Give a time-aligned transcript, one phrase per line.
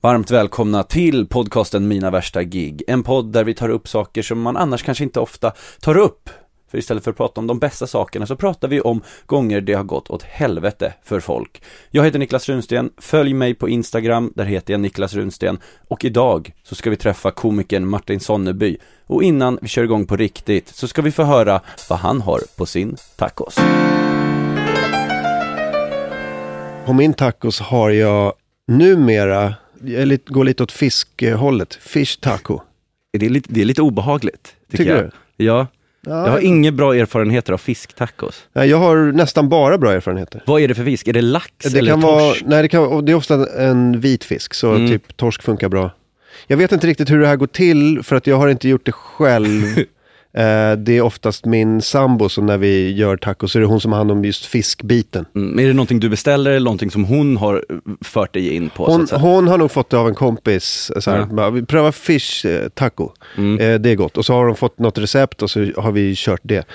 [0.00, 2.82] Varmt välkomna till podcasten Mina värsta gig.
[2.86, 6.30] En podd där vi tar upp saker som man annars kanske inte ofta tar upp.
[6.70, 9.74] För istället för att prata om de bästa sakerna så pratar vi om gånger det
[9.74, 11.62] har gått åt helvete för folk.
[11.90, 15.58] Jag heter Niklas Runsten, följ mig på Instagram, där heter jag Niklas Runsten.
[15.88, 18.76] Och idag så ska vi träffa komikern Martin Sonneby.
[19.06, 22.40] Och innan vi kör igång på riktigt så ska vi få höra vad han har
[22.56, 23.56] på sin tacos.
[26.86, 28.32] På min tacos har jag
[28.68, 32.60] numera, lite- går lite åt fiskhållet, fish taco.
[33.18, 35.10] Det är lite, det är lite obehagligt, tycker, Tycker jag.
[35.36, 35.66] Ja,
[36.06, 38.44] Ja, jag har inga bra erfarenheter av fisktacos.
[38.52, 40.42] Nej, jag har nästan bara bra erfarenheter.
[40.46, 41.08] Vad är det för fisk?
[41.08, 42.42] Är det lax Det eller kan torsk?
[42.42, 44.88] vara, nej det kan det är ofta en vit fisk, så Mm.
[44.88, 45.90] typ torsk funkar bra.
[46.46, 48.86] Jag vet inte riktigt hur det här går till, för att jag har inte gjort
[48.86, 49.62] det själv.
[50.38, 53.80] eh, det är oftast min sambo, som när vi gör tacos, så är det hon
[53.80, 55.24] som har hand om just fiskbiten.
[55.36, 57.64] Mm, är det någonting du beställer eller någonting som hon har
[58.04, 58.86] fört dig in på?
[58.86, 61.66] Hon, hon har nog fått det av en kompis, så här, Ja.
[61.68, 63.60] prövar fish eh, taco, Mm.
[63.60, 64.16] eh, det är gott.
[64.16, 66.66] Och så har de fått något recept och så har vi kört det.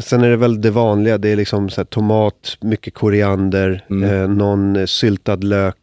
[0.00, 4.34] Sen är det väl det vanliga, det är liksom så här, tomat, mycket koriander, Mm.
[4.38, 5.76] någon syltad lök,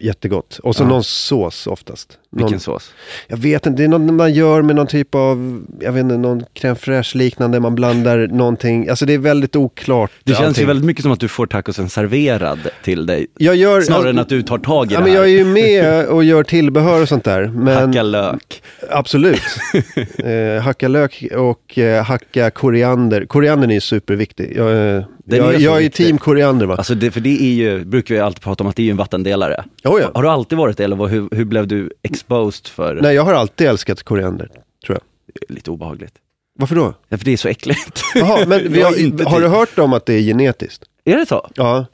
[0.00, 0.58] jättegott.
[0.62, 0.88] Och så Ja.
[0.88, 2.18] någon sås oftast.
[2.30, 2.92] Vilken någon, sås?
[3.28, 6.16] Jag vet inte, det är något man gör med någon typ av, jag vet inte,
[6.16, 10.10] någon crème fraîche liknande, man blandar någonting, alltså det är väldigt oklart.
[10.24, 10.62] Det känns allting.
[10.62, 13.26] ju väldigt mycket som att du får tacosen serverad till dig.
[13.38, 15.18] jag gör, Snarare än att du tar tag i Ja, det men här.
[15.18, 17.46] jag är ju med och gör tillbehör och sånt där.
[17.46, 18.62] Men Hacka lök.
[18.90, 19.42] Absolut.
[20.18, 23.26] eh, hacka lök och eh, hacka koriander.
[23.26, 24.52] Koriandern är ju superviktig.
[24.56, 26.74] Jag, eh, Den jag, är jag är team koriander va?
[26.76, 28.90] Alltså det, för det är ju, brukar vi alltid prata om att det är ju
[28.90, 29.64] en vattendelare.
[29.84, 30.10] oh, ja.
[30.14, 32.98] Har du alltid varit det eller vad, hur, hur blev du exposed för?
[33.02, 34.48] Nej, jag har alltid älskat koriander,
[34.86, 35.54] tror jag.
[35.54, 36.14] Lite obehagligt.
[36.58, 36.94] Varför då?
[37.08, 38.02] Ja, för det är så äckligt.
[38.14, 38.90] Jaha, men vi har,
[39.30, 40.84] har du typ- hört om att det är genetiskt?
[41.04, 41.48] Är det så?
[41.54, 41.86] Ja.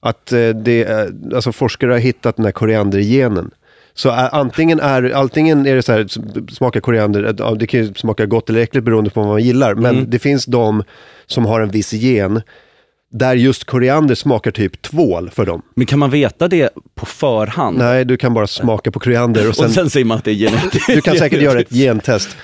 [0.00, 0.86] Att eh, det
[1.34, 3.50] alltså forskare har hittat den här koriandergenen.
[3.94, 6.06] Så är, antingen, är, antingen är det så här,
[6.52, 9.74] smakar koriander, eh, det kan ju smaka gott eller äckligt beroende på vad man gillar.
[9.74, 10.10] Men Mm.
[10.10, 10.82] det finns de
[11.26, 12.42] som har en viss gen,
[13.18, 15.62] där just koriander smakar typ tvål för dem.
[15.74, 17.78] Men kan man veta det på förhand?
[17.78, 20.30] Nej, du kan bara smaka på koriander och Och sen, sen säger man att det
[20.30, 20.86] är genetiskt.
[20.86, 22.36] du kan säkert göra ett gentest.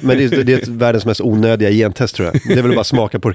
[0.00, 2.40] Men det är, det är världens mest onödiga gentest tror jag.
[2.46, 3.32] Det är väl bara smaka på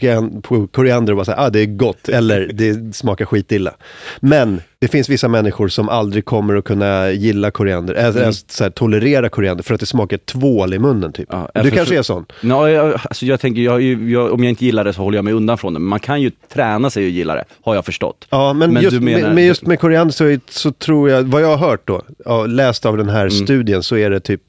[0.71, 3.73] koriander och bara säga, ah det är gott, eller det smakar skitilla.
[4.19, 8.63] Men det finns vissa människor som aldrig kommer att kunna gilla koriander, eller ens så
[8.63, 11.27] här, tolerera koriander, för att det smakar tvål i munnen typ.
[11.31, 12.25] Ja, du för- kanske för- är sån?
[12.41, 15.25] Ja, jag, alltså jag tänker, jag, jag, om jag inte gillar det så håller jag
[15.25, 15.79] mig undan från det.
[15.79, 18.27] Men man kan ju träna sig att gilla det, har jag förstått.
[18.29, 21.57] Ja, men, Men just, menar- med, just med koriander så, så tror jag, vad jag
[21.57, 23.31] har hört då, ja, läst av den här Mm.
[23.31, 24.41] studien, så är det typ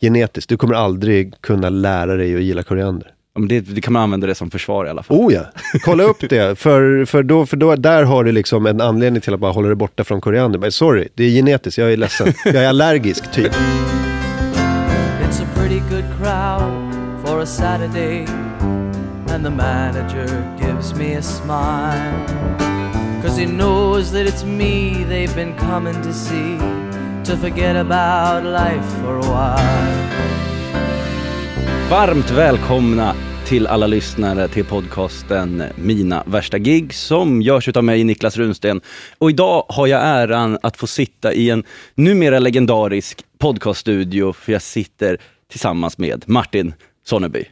[0.00, 0.48] genetiskt.
[0.48, 3.10] Du kommer aldrig kunna lära dig att gilla koriander.
[3.36, 5.16] Ja, men det, det kan man använda det som försvar i alla fall.
[5.16, 5.40] Oh ja,
[5.84, 6.58] kolla upp det.
[6.58, 9.68] För, för, då, för då, där har du liksom en anledning till att bara hålla
[9.68, 10.58] dig borta från koriander.
[10.58, 12.32] Men sorry, det är genetiskt, jag är ledsen.
[12.44, 13.52] Jag är allergisk, typ.
[15.22, 16.94] It's a pretty good crowd
[17.24, 18.26] for a Saturday,
[19.28, 20.28] and the manager
[20.60, 22.14] gives me a smile.
[23.22, 26.58] Cause he knows that it's me they've been coming to see,
[27.24, 30.24] to forget about life for a while.
[31.90, 33.14] Varmt välkomna
[33.46, 38.80] till alla lyssnare till podcasten Mina värsta gig som görs utav mig Niklas Runsten.
[39.18, 41.64] Och idag har jag äran att få sitta i en
[41.94, 45.18] numera legendarisk podcaststudio för jag sitter
[45.50, 46.74] tillsammans med Martin
[47.06, 47.44] Sonneby.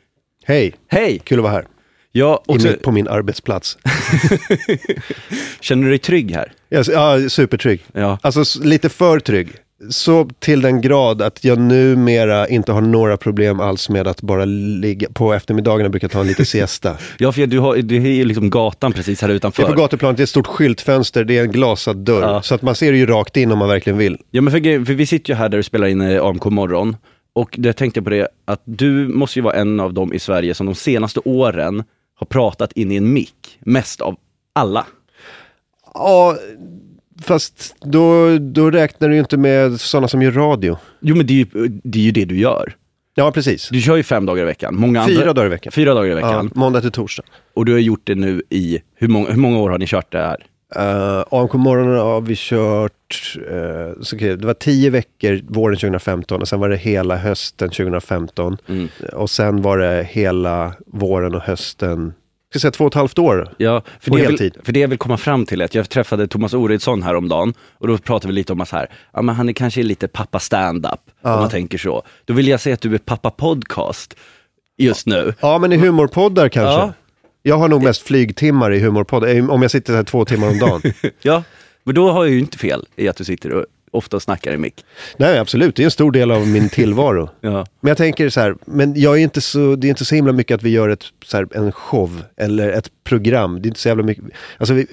[0.45, 1.21] Hej, Hej!
[1.25, 1.67] kul att vara här.
[2.13, 3.79] Ja, I också, min, på min arbetsplats.
[5.61, 6.53] känner du dig trygg här?
[6.69, 7.85] Ja, supertrygg.
[7.93, 8.19] Ja.
[8.23, 9.49] Alltså lite för trygg.
[9.91, 14.45] Så till den grad att jag numera inte har några problem alls med att bara
[14.45, 16.97] ligga, på eftermiddagarna brukar jag ta en liten siesta.
[17.19, 19.63] Ja, för du har, du har ju liksom gatan precis här Det utanför.
[19.63, 22.23] är på gatuplanet, det är ett stort skyltfönster, det är en glasad dörr.
[22.23, 22.43] Ja.
[22.43, 24.19] Så att man ser ju rakt in om man verkligen vill.
[24.31, 26.97] Ja men för, för vi sitter ju här där du spelar in eh, AMK morgon
[27.35, 30.19] och det tänkte jag på det att du måste ju vara en av dem i
[30.19, 31.85] Sverige som de senaste åren
[32.15, 34.17] har pratat in i en mick, mest av
[34.53, 34.87] alla.
[35.95, 36.37] Ja,
[37.23, 40.79] fast då, då räknar du ju inte med sådana som gör radio.
[41.01, 42.77] Jo men det är ju det, är ju det du gör.
[43.15, 43.69] Ja, precis.
[43.69, 44.75] Du kör ju fem dagar i veckan.
[44.77, 45.73] Många Fyra andra, dagar i veckan.
[45.73, 46.51] Fyra dagar i Ja, veckan.
[46.55, 47.25] måndag till torsdag.
[47.55, 50.13] Och du har gjort det nu i, hur många, hur många år har ni kört
[50.13, 50.47] det här?
[50.77, 56.41] Uh, AMK morgonen har vi kört, eh, så okej, det var tio veckor våren 2015
[56.41, 58.57] och sen var det hela hösten 2015.
[58.69, 58.89] Mm.
[59.13, 62.13] Och sen var det hela våren och hösten,
[62.53, 63.49] ska säga två och ett halvt år.
[63.57, 64.53] Ja, för På det, heltid.
[64.55, 67.55] vill, för det jag vill komma fram till är att jag träffade Thomas Oredsson häromdagen
[67.79, 70.09] och då pratade vi lite om att så här, ja men han är kanske lite
[70.09, 72.03] pappa stand-up, om man tänker så.
[72.25, 74.15] Då vill jag säga att du är pappa podcast
[74.79, 75.35] just nu.
[75.41, 76.73] Ja, men i humorpoddar kanske.
[76.81, 76.93] Ja.
[77.43, 80.59] Jag har nog mest flygtimmar i humorpoddar, eh, om jag sitter här två timmar om
[80.59, 80.83] dagen.
[81.23, 81.43] Ja,
[81.85, 84.57] men då har jag ju inte fel i att du sitter och ofta snackar i
[84.57, 84.85] mick.
[85.17, 87.31] Nej, absolut, det är en stor del av min tillvaro.
[87.41, 87.67] Ja.
[87.81, 90.33] Men jag tänker så här, men jag är inte så, det är inte så himla
[90.33, 93.63] mycket att vi gör ett, så här, en show eller ett program.
[93.63, 94.25] Det är inte så jävla mycket,
[94.59, 94.87] alltså vi,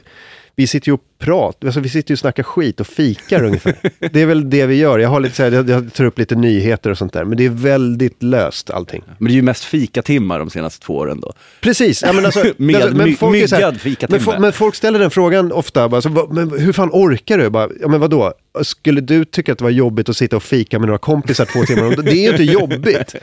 [0.60, 3.76] vi sitter ju och pratar, alltså vi sitter ju och snackar skit och fikar ungefär.
[4.12, 5.00] Det är väl det vi gör.
[5.00, 7.38] Jag har lite så här, jag, jag tar upp lite nyheter och sånt där, men
[7.38, 9.04] det är väldigt löst allting.
[9.18, 11.34] Men det är ju mest fikatimmar de senaste två åren då.
[11.62, 14.22] Precis, ja, men alltså, Med- alltså, men my- folk så här- myggad fikatimme.
[14.28, 17.50] men, men folk ställer den frågan ofta, bara, alltså, men hur fan orkar du?
[17.50, 20.80] Bara, ja men vadå, skulle du tycka att det var jobbigt att sitta och fika
[20.80, 22.02] med några kompisar två timmar?
[22.04, 23.16] Det är ju inte jobbigt.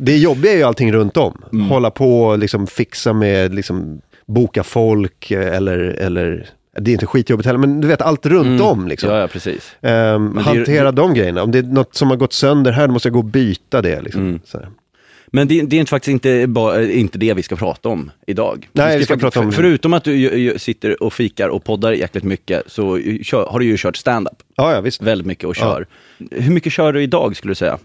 [0.00, 1.42] Det jobbiga är ju allting runt om.
[1.52, 1.66] Mm.
[1.68, 6.48] Hålla på och liksom fixa med, liksom, boka folk eh, eller, eller
[6.80, 8.88] det är inte skitjobbigt heller, men du vet allt runt om.
[8.88, 9.08] Liksom.
[9.08, 9.16] Mm.
[9.16, 9.72] Ja, ja precis.
[9.80, 11.42] Ehm, Men det hantera de grejerna.
[11.42, 13.82] Om det är något som har gått sönder här, då måste jag gå och byta
[13.82, 14.00] det.
[14.02, 14.20] Liksom.
[14.22, 14.40] Mm.
[15.32, 18.68] Men det, det är faktiskt inte, bara, inte det vi ska prata om idag.
[18.72, 21.48] Nej, vi ska faktiskt- prata om- för, Förutom att du ju, ju, sitter och fikar
[21.48, 25.02] och poddar jäkligt mycket så ju- kör, har du ju kört stand-up Ja, ja, visst.
[25.02, 25.86] väldigt mycket och kör.
[26.30, 27.78] Hur mycket kör du idag skulle du säga?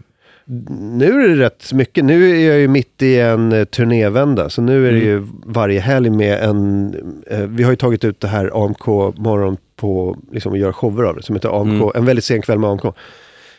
[0.46, 2.06] Nu är det rätt mycket.
[2.06, 4.50] Nu är jag ju mitt i en eh, turnévända.
[4.50, 6.96] Så nu är det ju varje helg med en...
[7.28, 8.88] Eh, vi har ju tagit ut det här AMK
[9.18, 11.24] morgon på, liksom göra shower av det.
[11.24, 12.86] Som heter AMK, en väldigt sen kväll med AMK.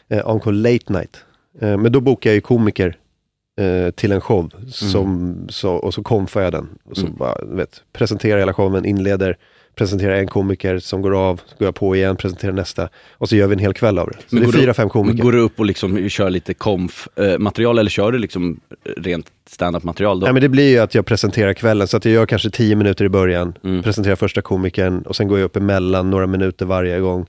[0.08, 1.24] Eh, AMK Late Night.
[1.60, 2.96] Eh, men då bokar jag ju komiker
[3.60, 4.50] eh, till en show.
[4.68, 6.68] Som, så, och så konfar jag den.
[6.84, 9.36] Och så bara, du vet, presenterar hela showen, inleder.
[9.74, 12.88] Presenterar en komiker som går av, så går jag på igen, presenterar nästa.
[13.12, 14.14] Och så gör vi en hel kväll av det.
[14.16, 15.22] Så Men det är du- fyra, fem komiker.
[15.22, 18.60] Går du upp och liksom kör lite konf-material eller kör du liksom
[18.96, 20.24] rent stand-up-material då?
[20.26, 22.76] Nej men det blir ju att jag presenterar kvällen, så att jag gör kanske tio
[22.76, 23.54] minuter i början,
[23.84, 27.26] presenterar första komikern och sen går jag upp emellan några minuter varje gång.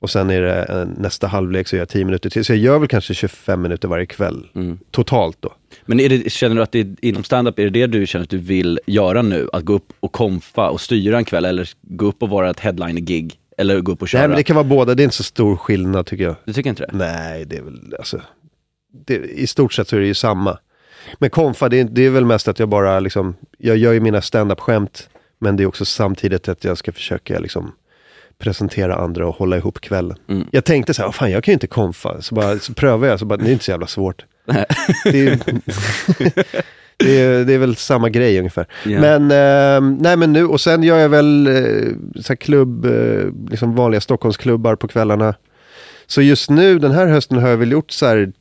[0.00, 2.44] Och sen är det eh, nästa halvlek så gör jag tio minuter till.
[2.44, 4.46] Så jag gör väl kanske 25 minuter varje kväll,
[4.90, 5.52] totalt då.
[5.86, 8.38] Men det, känner du att det inom stand-up, är det det du känner att du
[8.38, 9.48] vill göra nu?
[9.52, 12.60] Att gå upp och konfa och styra en kväll eller gå upp och vara ett
[12.60, 13.34] headliner-gig?
[13.58, 14.20] Eller gå upp och köra?
[14.20, 16.34] Nej men det kan vara båda, det är inte så stor skillnad tycker jag.
[16.44, 16.96] Du tycker inte det?
[16.96, 18.20] Nej, det är väl, alltså,
[19.06, 20.58] det, i stort sett så är det ju samma.
[21.18, 24.22] Men konfa, det det är väl mest att jag bara liksom, jag gör ju mina
[24.22, 25.08] stand-up-skämt,
[25.38, 27.72] men det är också samtidigt att jag ska försöka liksom
[28.38, 30.16] presentera andra och hålla ihop kvällen.
[30.28, 30.46] Mm.
[30.50, 33.08] Jag tänkte så här, "Åh, fan jag kan ju inte konfa, så, bara, så prövar
[33.08, 34.24] jag, så bara, det är inte så jävla svårt.
[35.04, 35.38] det, är,
[36.96, 38.66] det, är, det är väl samma grej ungefär.
[38.84, 39.00] Ja.
[39.00, 43.74] Men, eh, nej men nu, och sen gör jag väl eh, så klubb, eh, liksom
[43.74, 45.34] vanliga Stockholmsklubbar på kvällarna.
[46.06, 48.32] Så just nu, den här hösten har jag väl gjort så här,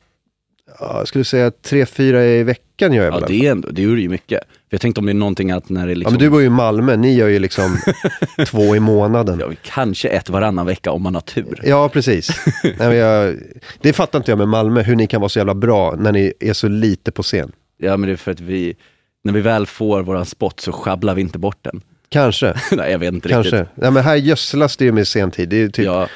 [0.79, 3.29] ja, jag skulle säga tre, fyra i veckan gör jag Ja väl.
[3.39, 4.39] det är ändå, det är ju mycket.
[4.39, 6.41] För jag tänkte om det är någonting att när det Ja liksom, men du bor
[6.41, 7.77] ju i Malmö, ni gör ju liksom
[8.47, 9.39] två i månaden.
[9.39, 11.59] ja, kanske ett varannan vecka om man har tur.
[11.63, 12.29] Ja, precis.
[12.63, 13.35] Nej, men jag,
[13.81, 16.33] det fattar inte jag med Malmö, hur ni kan vara så jävla bra när ni
[16.39, 17.51] är så lite på scen.
[17.77, 18.75] Ja men det är för att vi,
[19.23, 21.81] när vi väl får våran spot så sjabblar vi inte bort den.
[22.09, 23.59] Kanske, Nej jag vet inte kanske.
[23.61, 23.77] riktigt.
[23.77, 25.49] Nej, men här gödslas det ju med sentid.
[25.49, 26.07] Det är ju typ Ja,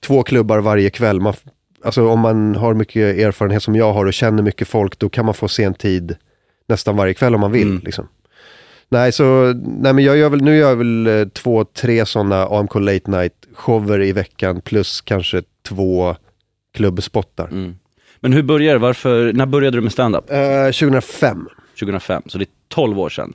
[0.00, 1.20] två klubbar varje kväll.
[1.20, 1.50] Man, f-
[1.84, 5.24] alltså om man har mycket erfarenhet som jag har och känner mycket folk, då kan
[5.24, 6.16] man få sentid
[6.68, 7.70] nästan varje kväll om man vill.
[7.70, 7.82] Mm.
[7.84, 8.08] Liksom.
[8.88, 12.46] Nej, så, nej, men jag gör väl, nu gör jag väl eh, två, tre sådana
[12.46, 16.16] AMK Late Night shower i veckan plus kanske två
[16.74, 17.48] klubbspottar.
[17.48, 17.74] mm.
[18.20, 18.82] Men hur började det?
[18.82, 20.30] Varför, när började du med stand-up?
[20.30, 21.48] Eh, 2005.
[21.80, 23.32] 2005, så det är 12 år sedan.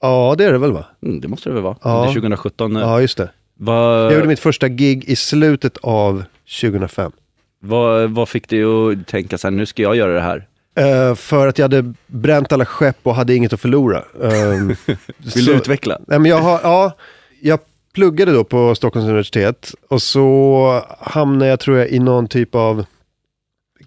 [0.00, 0.84] Ja, det är det väl va?
[1.02, 1.76] Mm, det måste det väl vara?
[1.82, 1.90] Ja.
[2.02, 2.80] Det är 2017 nu.
[2.80, 3.30] Ja, just det.
[3.54, 6.24] Vad, Jag gjorde mitt första gig i slutet av
[6.60, 7.12] 2005.
[7.60, 10.46] Vad, vad fick dig att tänka så här, nu ska jag göra det här?
[10.78, 14.04] Eh, för att jag hade bränt alla skepp och hade inget att förlora.
[14.22, 14.66] Ehm,
[15.18, 15.98] Vill så- du utveckla?
[16.06, 16.96] Nej, men jag har, ja,
[17.40, 17.58] jag
[17.94, 22.84] pluggade då på Stockholms universitet och så hamnade jag tror jag i någon typ av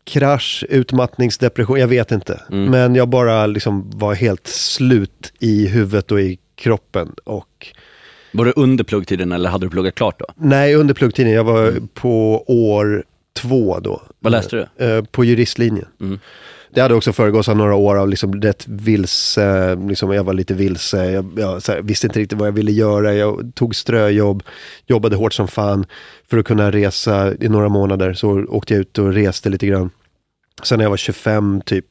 [0.04, 2.42] krasch, utmattningsdepression, jag vet inte.
[2.52, 2.66] Mm.
[2.72, 7.16] Men jag bara liksom var helt slut i huvudet och i kroppen.
[7.24, 7.68] Och
[8.34, 10.26] Var det under pluggtiden eller hade du pluggat klart då?
[10.36, 14.02] nej, under pluggtiden, jag var på år två då.
[14.20, 14.86] Vad läste du?
[14.86, 15.88] Eh, på juristlinjen.
[16.02, 16.20] Mm.
[16.74, 20.54] Det hade också föregått av några år av liksom rätt vilse, liksom jag var lite
[20.54, 24.44] vilse, jag, jag här, visste inte riktigt vad jag ville göra, jag tog ströjobb,
[24.88, 25.86] jobbade hårt som fan
[26.30, 29.90] för att kunna resa i några månader, så åkte jag ut och reste lite grann.
[30.64, 31.86] Sen när jag var 25 typ,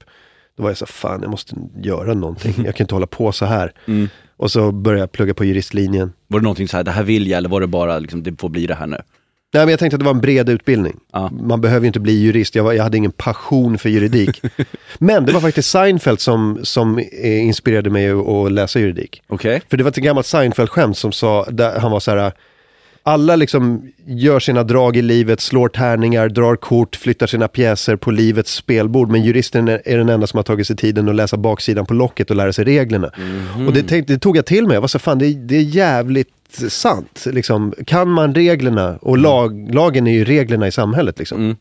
[0.57, 3.45] då var jag så fan jag måste göra någonting, jag kan inte hålla på så
[3.45, 3.73] här.
[3.87, 4.09] Mm.
[4.37, 6.13] Och så började jag plugga på juristlinjen.
[6.27, 8.41] Var det någonting så här, det här vill jag eller var det bara liksom, det
[8.41, 8.97] får bli det här nu?
[9.53, 10.97] Nej men jag tänkte att det var en bred utbildning.
[11.13, 11.31] Ja.
[11.31, 14.43] Man behöver ju inte bli jurist, jag, var, jag hade ingen passion för juridik.
[14.99, 19.23] men det var faktiskt Seinfeld som, som eh, inspirerade mig att, läsa juridik.
[19.27, 19.63] Okej?
[19.71, 22.33] För det var ett gammalt Seinfeld-skämt som sa, där han var så här,
[23.09, 28.11] alla liksom gör sina drag i livet, slår tärningar, drar kort, flyttar sina pjäser på
[28.11, 29.11] livets spelbord.
[29.11, 31.95] Men juristen är, är den enda som har tagit sig tiden att läsa baksidan på
[31.95, 33.11] locket och lära sig reglerna.
[33.67, 35.57] Och det, tänkte, det tog jag till mig, jag var så fan det, är- det
[35.57, 36.29] är jävligt
[36.69, 37.25] sant.
[37.33, 41.39] Liksom, kan man reglerna, och lag, lagen är ju reglerna i samhället liksom.
[41.45, 41.57] Mm.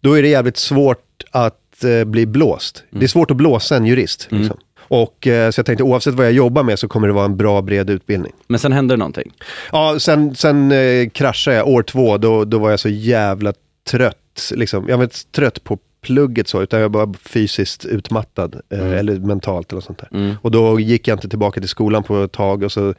[0.00, 2.82] Då är det jävligt svårt att eh, bli blåst.
[2.90, 4.28] Det är svårt att blåsa en jurist.
[4.30, 4.56] Liksom.
[4.90, 7.36] Och eh, så jag tänkte oavsett vad jag jobbar med så kommer det vara en
[7.36, 8.32] bra bred utbildning.
[8.46, 9.32] Men sen hände det någonting?
[9.72, 13.52] Ja, sen, sen eh, kraschade jag år två, då, då var jag så jävla
[13.90, 14.50] trött.
[14.54, 14.88] Liksom.
[14.88, 18.60] Jag var inte trött på plugget så, utan jag var fysiskt utmattad.
[18.70, 20.08] Eh, Eller mentalt eller sånt där.
[20.12, 20.34] Mm.
[20.42, 22.94] Och då gick jag inte tillbaka till skolan på ett tag och så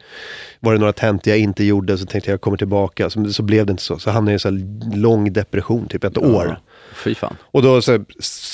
[0.60, 3.10] var det några tentor jag inte gjorde, så tänkte jag jag kommer tillbaka.
[3.10, 4.00] Så, så blev det inte så.
[4.00, 6.60] Så hamnade jag i en lång depression, typ ett år.
[7.04, 7.38] Fy fan.
[7.42, 8.06] Och då så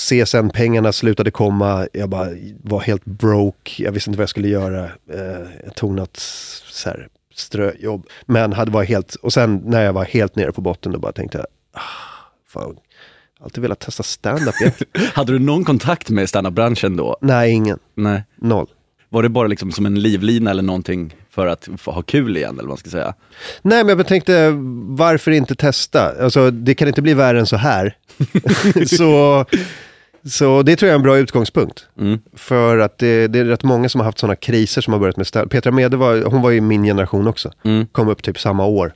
[0.09, 2.29] CSN-pengarna slutade komma, jag bara
[2.63, 4.83] var helt broke, jag visste inte vad jag skulle göra.
[5.13, 8.07] Eh, jag tog något så här, ströjobb.
[8.25, 11.11] Men hade varit helt, och sen när jag var helt nere på botten då bara
[11.11, 11.81] tänkte jag, ah,
[12.47, 12.77] fan,
[13.39, 14.55] alltid velat testa stand-up.
[15.13, 17.17] Hade du någon kontakt med standup-branschen då?
[17.21, 17.79] Nej, ingen.
[17.95, 18.23] Nej.
[18.35, 18.67] Noll.
[19.09, 22.61] Var det bara liksom som en livlina eller någonting för att ha kul igen eller
[22.61, 23.13] vad man ska säga?
[23.61, 24.51] Nej, men jag tänkte,
[24.87, 26.23] varför inte testa?
[26.23, 27.95] Alltså, det kan inte bli värre än så här.
[28.97, 29.45] så,
[30.29, 31.87] så det tror jag är en bra utgångspunkt.
[31.99, 32.19] Mm.
[32.33, 35.17] För att det, det är rätt många som har haft sådana kriser som har börjat
[35.17, 37.51] med stand Petra Mede var, hon var ju min generation också.
[37.63, 37.87] Mm.
[37.87, 38.93] Kom upp typ samma år.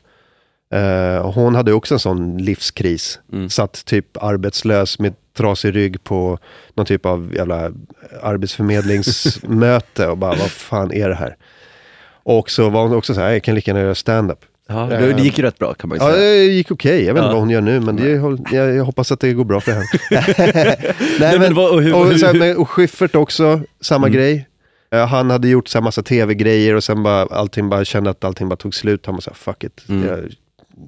[0.71, 3.19] Eh, och hon hade också en sån livskris.
[3.33, 3.49] Mm.
[3.49, 6.39] Satt typ arbetslös med trasig rygg på
[6.75, 7.71] någon typ av jävla
[8.21, 11.35] arbetsförmedlingsmöte och bara, vad fan är det här?
[12.23, 14.39] Och så var hon också så här, jag kan lika gärna göra stand-up.
[14.67, 16.21] Ja, det, det gick ju rätt bra kan man ju Ja, säga.
[16.31, 17.03] det gick okej.
[17.05, 17.31] Jag vet inte Ja.
[17.31, 19.85] vad hon gör nu, men det, jag, jag hoppas att det går bra för henne.
[21.19, 24.47] Nej, men och hur- och, så här, med, och Schyffert också, samma grej.
[24.91, 28.23] Eh, han hade gjort så här massa tv-grejer och sen bara allting bara kände att
[28.23, 29.05] allting bara tog slut.
[29.05, 29.83] Han var såhär, fuck it.
[29.89, 30.07] Mm.
[30.07, 30.19] Jag,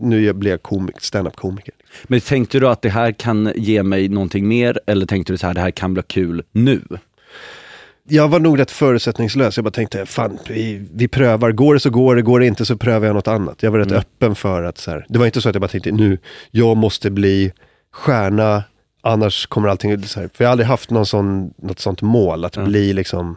[0.01, 1.73] nu blir jag komik, stand-up-komiker.
[2.03, 5.47] Men tänkte du att det här kan ge mig någonting mer eller tänkte du så
[5.47, 6.81] här, det här kan bli kul nu?
[8.07, 9.57] Jag var nog rätt förutsättningslös.
[9.57, 11.51] Jag bara tänkte, fan, vi, vi prövar.
[11.51, 13.63] Går det så går det, går det inte så prövar jag något annat.
[13.63, 13.99] Jag var rätt Mm.
[13.99, 16.17] öppen för att så här, det var inte så att jag bara tänkte, nu,
[16.51, 17.51] jag måste bli
[17.93, 18.63] stjärna,
[19.01, 22.45] annars kommer allting, så här, för jag har aldrig haft någon sån, något sånt mål,
[22.45, 22.69] att Mm.
[22.69, 23.35] bli liksom,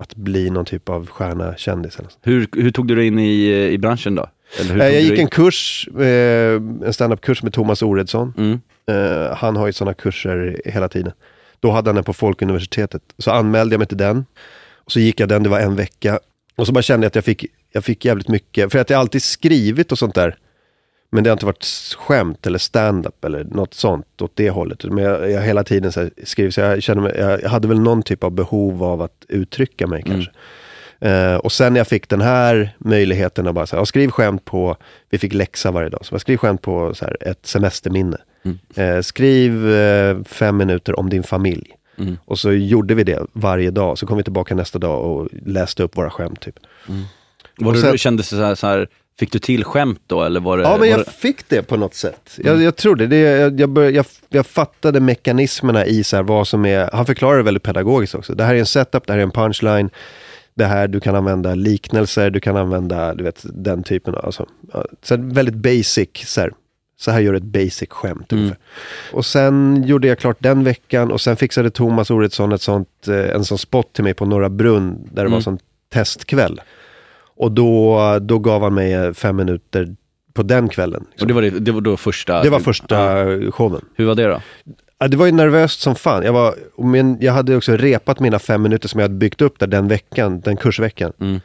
[0.00, 2.16] att bli någon typ av stjärna, kändis eller så.
[2.22, 4.26] Hur, hur tog du dig in i, i branschen då?
[4.60, 6.54] Eh, Jag gick en kurs, eh,
[6.86, 8.32] en standup-kurs med Thomas Oredsson.
[8.36, 8.60] Mm.
[8.86, 11.12] Eh, han har ju sådana kurser hela tiden.
[11.60, 13.02] Då hade han den på Folkuniversitetet.
[13.18, 14.24] Så anmälde jag mig till den.
[14.84, 16.18] Och så gick jag den, det var en vecka.
[16.56, 19.00] Och så bara kände jag att jag fick, jag fick jävligt mycket, för att jag
[19.00, 20.36] alltid skrivit och sånt där.
[21.10, 21.64] Men det har inte varit
[21.98, 24.84] skämt eller stand-up eller något sånt åt det hållet.
[24.84, 28.02] Men jag, jag hela tiden så skrivit, så jag, kände mig, jag, hade väl någon
[28.02, 30.30] typ av behov av att uttrycka mig kanske.
[31.04, 34.44] Eh, och sen när jag fick den här möjligheten att bara så här, skriv skämt
[34.44, 34.76] på,
[35.10, 38.16] vi fick läxa varje dag, så bara, skriv skämt på så här, ett semesterminne.
[38.74, 41.66] Eh, skriv eh, fem minuter om din familj.
[41.98, 42.18] Mm.
[42.24, 45.82] Och så gjorde vi det varje dag, så kom vi tillbaka nästa dag och läste
[45.82, 46.40] upp våra skämt.
[46.40, 46.54] Typ.
[47.56, 50.22] Var Och du, sen- kändes det så här, så här, fick du till skämt då
[50.22, 50.62] eller var det?
[50.64, 51.10] Ja, men jag det...
[51.10, 52.38] fick det på något sätt.
[52.44, 53.16] Jag, jag tror det.
[53.16, 57.42] jag, jag, jag, jag fattade mekanismerna i så här, vad som är, han förklarar det
[57.42, 58.34] väldigt pedagogiskt också.
[58.34, 59.90] Det här är en setup, det här är en punchline.
[60.56, 64.46] Det här, du kan använda liknelser, du kan använda, du vet, den typen av, alltså,
[65.02, 66.52] så väldigt basic, så här,
[66.96, 68.58] så här gör ett basic skämt ungefär.
[69.12, 73.30] Och sen gjorde jag klart den veckan och sen fixade Thomas Oredsson ett sånt, eh,
[73.34, 75.42] en sån spot till mig på Norra Brunn, där det var Mm.
[75.42, 75.58] sån
[75.92, 76.60] testkväll.
[77.36, 79.96] Och då, då gav han mig eh, fem minuter
[80.32, 81.04] på den kvällen.
[81.20, 82.42] Och det var, det, det var då första?
[82.42, 82.96] Det var första
[83.32, 83.50] Ja.
[83.50, 83.84] showen.
[83.94, 84.40] Hur var det då?
[84.98, 86.22] Ja, det var ju nervöst som fan.
[86.22, 89.58] Jag, var, men jag hade också repat mina fem minuter som jag hade byggt upp
[89.58, 91.12] där den veckan, den kursveckan.
[91.20, 91.40] Mm.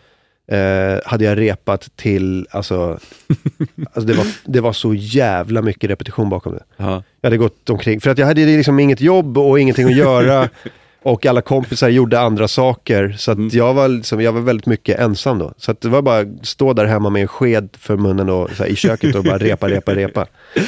[0.48, 3.00] eh, hade jag repat till, alltså,
[3.94, 6.64] alltså det, var, det var så jävla mycket repetition bakom det.
[6.78, 7.04] Ja.
[7.22, 10.50] Jag hade gått omkring, för att jag hade liksom inget jobb och ingenting att göra.
[11.04, 13.16] och alla kompisar gjorde andra saker.
[13.18, 15.54] Så att jag, var liksom, jag var väldigt mycket ensam då.
[15.58, 18.64] Så det var bara att stå där hemma med en sked för munnen och så
[18.64, 20.28] här, i köket och bara repa, repa, repa.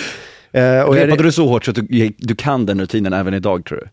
[0.53, 3.65] Eh, och Repade du så hårt så att du, du kan den rutinen även idag
[3.65, 3.87] tror du?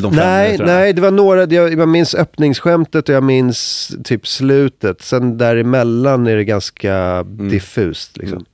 [0.00, 5.02] De Nej, nej, det var några, jag, jag minns öppningsskämtet och jag minns typ slutet.
[5.02, 7.48] Sen däremellan är det ganska Mm.
[7.48, 8.44] diffust liksom.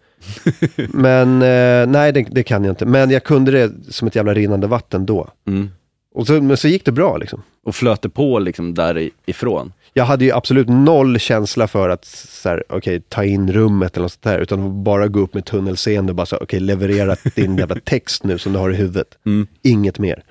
[0.89, 2.87] Men eh, nej, det, det kan jag inte.
[2.87, 5.29] Men jag kunde det som ett jävla rinnande vatten då.
[5.47, 5.71] Mm.
[6.15, 7.43] Och så, men så gick det bra liksom.
[7.65, 9.73] Och flöt det på liksom därifrån?
[9.93, 14.05] Jag hade ju absolut noll känsla för att så här, okej, ta in rummet eller
[14.05, 14.39] något sånt där.
[14.39, 18.39] Utan bara gå upp med tunnelseende och bara så, okej, leverera din jävla text nu
[18.39, 19.19] som du har i huvudet.
[19.27, 19.47] Mm.
[19.63, 20.23] Inget mer.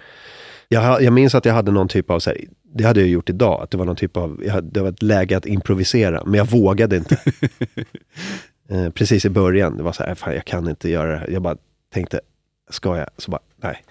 [0.67, 2.39] Jag, jag minns att jag hade någon typ av, så här,
[2.73, 5.01] det hade jag gjort idag, att det var någon typ av, hade, det var ett
[5.01, 7.17] läge att improvisera, men jag vågade inte.
[8.69, 11.29] eh, precis i början, det var så här, fan jag kan inte göra det här.
[11.29, 11.57] Jag bara
[11.93, 12.19] tänkte,
[12.74, 13.08] ska jag?
[13.18, 13.84] Så bara, nej.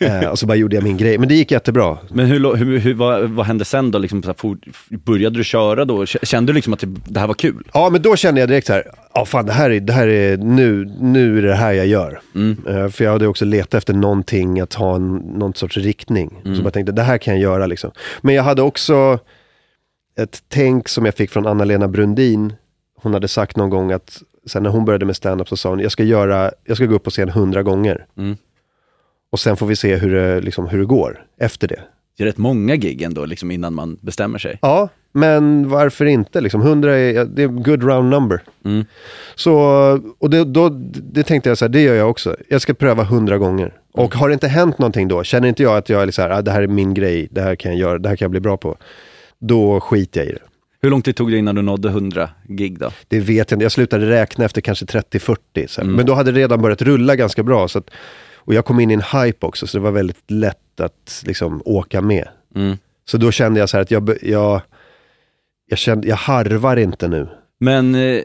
[0.00, 1.98] eh, och så bara gjorde jag min grej, men det gick jättebra.
[2.10, 3.98] Men hur, hur, hur, vad, vad hände sen då?
[3.98, 4.58] Liksom, så här, for,
[4.90, 6.06] började du köra då?
[6.06, 7.68] Kände du liksom att det, det här var kul?
[7.74, 10.08] Ja, men då kände jag direkt så här, ja fan det här är, det här
[10.08, 12.20] är nu, nu är det här jag gör.
[12.68, 16.40] Eh, för jag hade också letat efter någonting, att ha en, någon sorts riktning.
[16.42, 17.90] Så jag tänkte, det här kan jag göra liksom.
[18.20, 19.18] Men jag hade också
[20.16, 22.52] ett tänk som jag fick från Anna-Lena Brundin.
[23.02, 25.80] Hon hade sagt någon gång att, sen när hon började med stand-up så sa hon,
[25.80, 28.06] jag ska, göra, jag ska gå upp på scen hundra gånger.
[28.16, 28.36] Mm.
[29.32, 31.80] Och sen får vi se hur det, liksom, hur det går efter det.
[32.16, 34.58] Det är rätt många gig ändå liksom, innan man bestämmer sig.
[34.62, 36.40] Ja, men varför inte?
[36.40, 38.42] Liksom, 100 är, det är good round number.
[38.64, 38.84] Mm.
[39.34, 39.54] Så,
[40.18, 40.68] och det, då,
[41.12, 42.36] det tänkte jag så här, det gör jag också.
[42.48, 43.72] Jag ska pröva 100 gånger.
[43.92, 46.30] Och har det inte hänt någonting då, känner inte jag att jag är så här,
[46.30, 48.30] ah, det här är min grej, det här kan jag göra, det här kan jag
[48.30, 48.76] bli bra på.
[49.38, 50.42] Då skiter jag i det.
[50.84, 52.90] Hur lång tid tog det innan du nådde 100 gig då?
[53.08, 55.66] Det vet jag inte, jag slutade räkna efter kanske 30-40.
[55.66, 55.82] så här.
[55.82, 55.96] Mm.
[55.96, 57.68] Men då hade det redan börjat rulla ganska bra.
[57.68, 57.90] Så att,
[58.36, 61.62] och jag kom in i en hype också, så det var väldigt lätt att liksom
[61.64, 62.28] åka med.
[62.56, 62.76] Mm.
[63.04, 64.60] Så då kände jag så att jag, jag,
[65.66, 67.28] jag, kände, jag harvar inte nu.
[67.60, 68.22] Men, eh,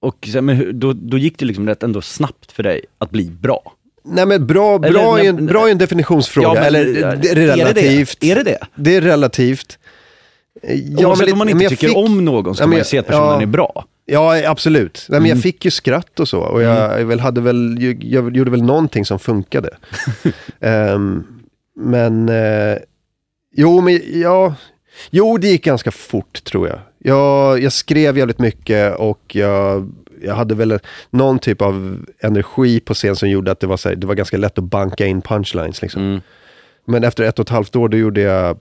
[0.00, 3.72] och, men då, då gick det liksom rätt ändå snabbt för dig att bli bra?
[4.04, 6.84] Nej men bra, bra, Eller, är, en, bra är en definitionsfråga, Ja, men- eller
[7.16, 8.24] det är relativt.
[8.24, 8.58] Är det det?
[8.74, 9.78] Det är relativt.
[10.98, 12.84] Ja, Oavsett men om man inte tycker fick- om någon ska Ja, men man ju
[12.84, 13.42] se att personen ja.
[13.42, 13.84] är bra.
[14.06, 15.06] Ja, absolut.
[15.08, 15.36] Nej, men Mm.
[15.36, 16.38] jag fick ju skratt och så.
[16.40, 19.70] Och jag, väl hade väl, jag gjorde väl någonting som funkade.
[20.60, 21.24] Ehm,
[21.76, 22.76] men, eh,
[23.56, 24.54] jo, men ja,
[25.10, 26.78] jo, det gick ganska fort tror jag.
[26.98, 30.78] Jag, jag skrev jävligt mycket och jag, jag hade väl
[31.10, 34.14] någon typ av energi på scen som gjorde att det var, så här, det var
[34.14, 35.82] ganska lätt att banka in punchlines.
[35.82, 36.02] Liksom.
[36.02, 36.20] Mm.
[36.84, 38.56] Men efter ett och ett halvt år, då gjorde jag eh,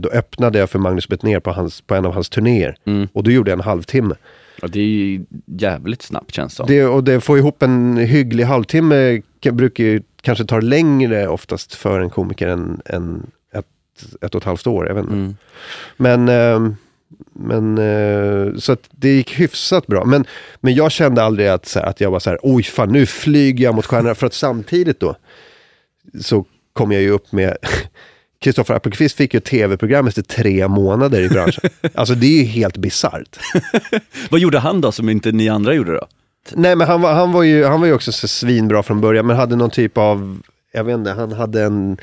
[0.00, 2.76] då öppnade jag för Magnus Bettner på, hans, på en av hans turnéer.
[2.84, 3.08] Mm.
[3.12, 4.14] Och då gjorde jag en halvtimme.
[4.62, 6.64] Ja, det är ju jävligt snabbt känns det.
[6.66, 11.74] Det, och det får ihop en hygglig halvtimme ka- brukar ju kanske ta längre oftast
[11.74, 13.66] för en komiker än, än ett,
[14.20, 14.88] ett och ett halvt år.
[14.88, 14.98] Jag.
[14.98, 15.36] Mm.
[15.96, 16.76] Men, ehm,
[17.32, 20.04] men eh, så det gick hyfsat bra.
[20.04, 20.24] Men,
[20.60, 23.06] men jag kände aldrig att, så här, att jag var så här, oj fan nu
[23.06, 24.14] flyger jag mot stjärnorna.
[24.14, 25.16] för att samtidigt då
[26.20, 27.56] så kom jag ju upp med
[28.42, 31.70] Kristoffer Appelqvist fick ju ett tv-program efter tre månader i branschen.
[31.94, 33.38] Alltså det är ju helt bisarrt.
[34.30, 36.06] Vad gjorde han då som inte ni andra gjorde då?
[36.54, 39.26] Nej men han var, han var, ju, han var ju också så svinbra från början,
[39.26, 41.96] men hade någon typ av, jag vet inte, han hade en,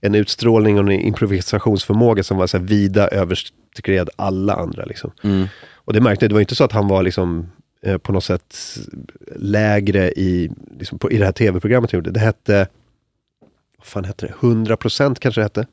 [0.00, 4.84] en utstrålning och en improvisationsförmåga som var så här vida överskred alla andra.
[4.84, 5.10] Liksom.
[5.22, 5.46] Mm.
[5.74, 7.46] Och det märkte jag, det var inte så att han var liksom
[7.82, 8.78] eh, på något sätt
[9.36, 12.10] lägre i, liksom på, i det här tv-programmet han gjorde.
[12.10, 12.68] Det hette,
[13.84, 15.66] vad fan hette det, 100% kanske det hette.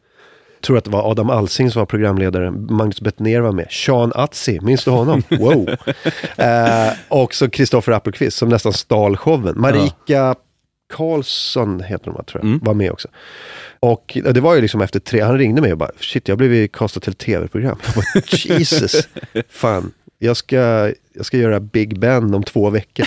[0.58, 4.12] Jag tror att det var Adam Alsing som var programledare, Magnus Bettner var med, Sean
[4.16, 5.24] Atzi, minns du honom?
[5.30, 5.70] Wow!
[6.38, 9.54] eh, och så Kristoffer Appelqvist som nästan stal showen.
[9.62, 10.36] Marika
[10.94, 12.60] Karlsson heter hon tror jag, Mm.
[12.64, 13.08] var med också.
[13.80, 16.54] Och det var ju liksom efter tre, han ringde mig och bara, shit jag blev
[16.54, 17.78] ju castad till tv-program.
[18.32, 19.08] Jesus,
[19.50, 19.92] fan.
[20.24, 23.06] Jag ska, jag ska göra Big Ben om två veckor.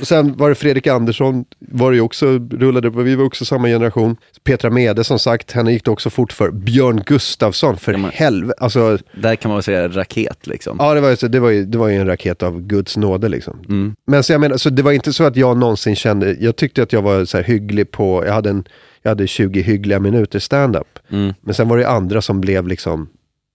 [0.04, 4.16] Sen var det Fredrik Andersson, var det också, rullade, vi var också samma generation.
[4.44, 6.50] Petra Mede som sagt, henne gick det också fort för.
[6.50, 8.54] Björn Gustafsson, för Ja, helvete.
[8.60, 10.76] Alltså, Där kan man väl säga raket liksom.
[10.80, 13.28] ja det var, ju det, var ju, det var ju en raket av Guds nåde
[13.28, 13.60] liksom.
[13.68, 13.96] Mm.
[14.06, 16.82] Men så jag menar, så det var inte så att jag någonsin kände, jag tyckte
[16.82, 18.64] att jag var så här hygglig på, jag hade, en,
[19.02, 20.98] jag hade 20 hyggliga minuter stand-up.
[21.10, 21.34] Mm.
[21.40, 23.08] Men sen var det andra som blev liksom,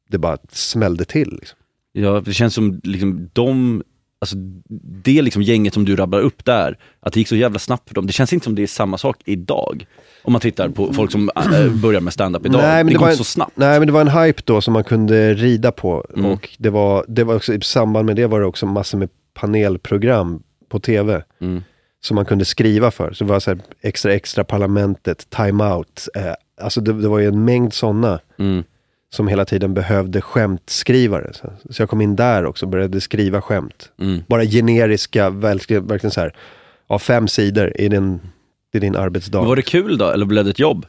[0.10, 1.38] det bara smällde till.
[1.39, 1.58] Liksom.
[1.93, 3.84] Ja, det känns som liksom de,
[4.21, 4.36] alltså
[5.03, 7.95] det liksom gänget som du rabblar upp där, att det gick så jävla snabbt för
[7.95, 8.08] dem.
[8.08, 9.86] Det känns inte som det är samma sak idag.
[10.23, 12.62] Om man tittar på folk som äh, börjar med stand-up idag.
[12.62, 13.58] Nej, men det, det går var inte så snabbt.
[13.58, 16.06] Nej, men det var en hype då som man kunde rida på.
[16.15, 16.32] Mm.
[16.32, 19.10] Och det var, det var också, i samband med det var det också massor med
[19.34, 21.23] panelprogram på tv.
[21.41, 21.63] Mm.
[22.01, 23.13] Som man kunde skriva för.
[23.13, 26.08] Så det var så här, extra extra parlamentet, time out.
[26.15, 28.19] Eh, alltså det, det var ju en mängd sådana.
[28.39, 28.63] Mm.
[29.13, 31.34] Som hela tiden behövde skämtskrivare.
[31.34, 33.89] Så, så jag kom in där också och började skriva skämt.
[34.02, 34.23] Mm.
[34.28, 36.36] Bara generiska, verkligen, så här.
[36.88, 38.19] Ja, fem sidor i din,
[38.73, 39.39] i din arbetsdag.
[39.39, 40.86] Men var det kul då, eller blev det ett jobb?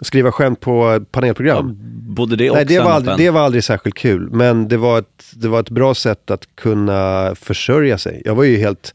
[0.00, 1.68] Skriva skämt på panelprogram.
[1.68, 1.74] Ja,
[2.14, 4.30] både det och Nej, det var, aldrig, det var aldrig särskilt kul.
[4.30, 8.22] Men det var, ett, det var ett bra sätt att kunna försörja sig.
[8.24, 8.94] Jag var ju helt,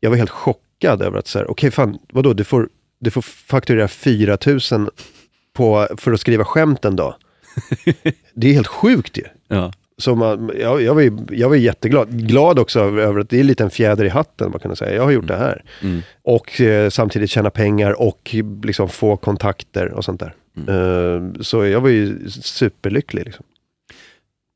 [0.00, 2.68] jag var helt chockad över att så här, okej fan, vadå, du får,
[3.00, 4.90] du får fakturera 4 000
[5.52, 7.14] på, för att skriva skämt en dag.
[8.34, 9.24] Det är helt sjukt ju.
[9.48, 9.72] Ja.
[9.98, 12.28] Så man, jag, jag, var ju, jag var jätteglad.
[12.28, 14.94] Glad också över, att det är lite en fjäder i hatten, man kan säga.
[14.94, 15.64] Jag har gjort det här.
[15.82, 16.02] Mm.
[16.22, 20.34] Och eh, samtidigt tjäna pengar och liksom få kontakter och sånt där.
[20.56, 21.34] Mm.
[21.36, 23.24] Eh, så jag var ju superlycklig.
[23.24, 23.44] Liksom.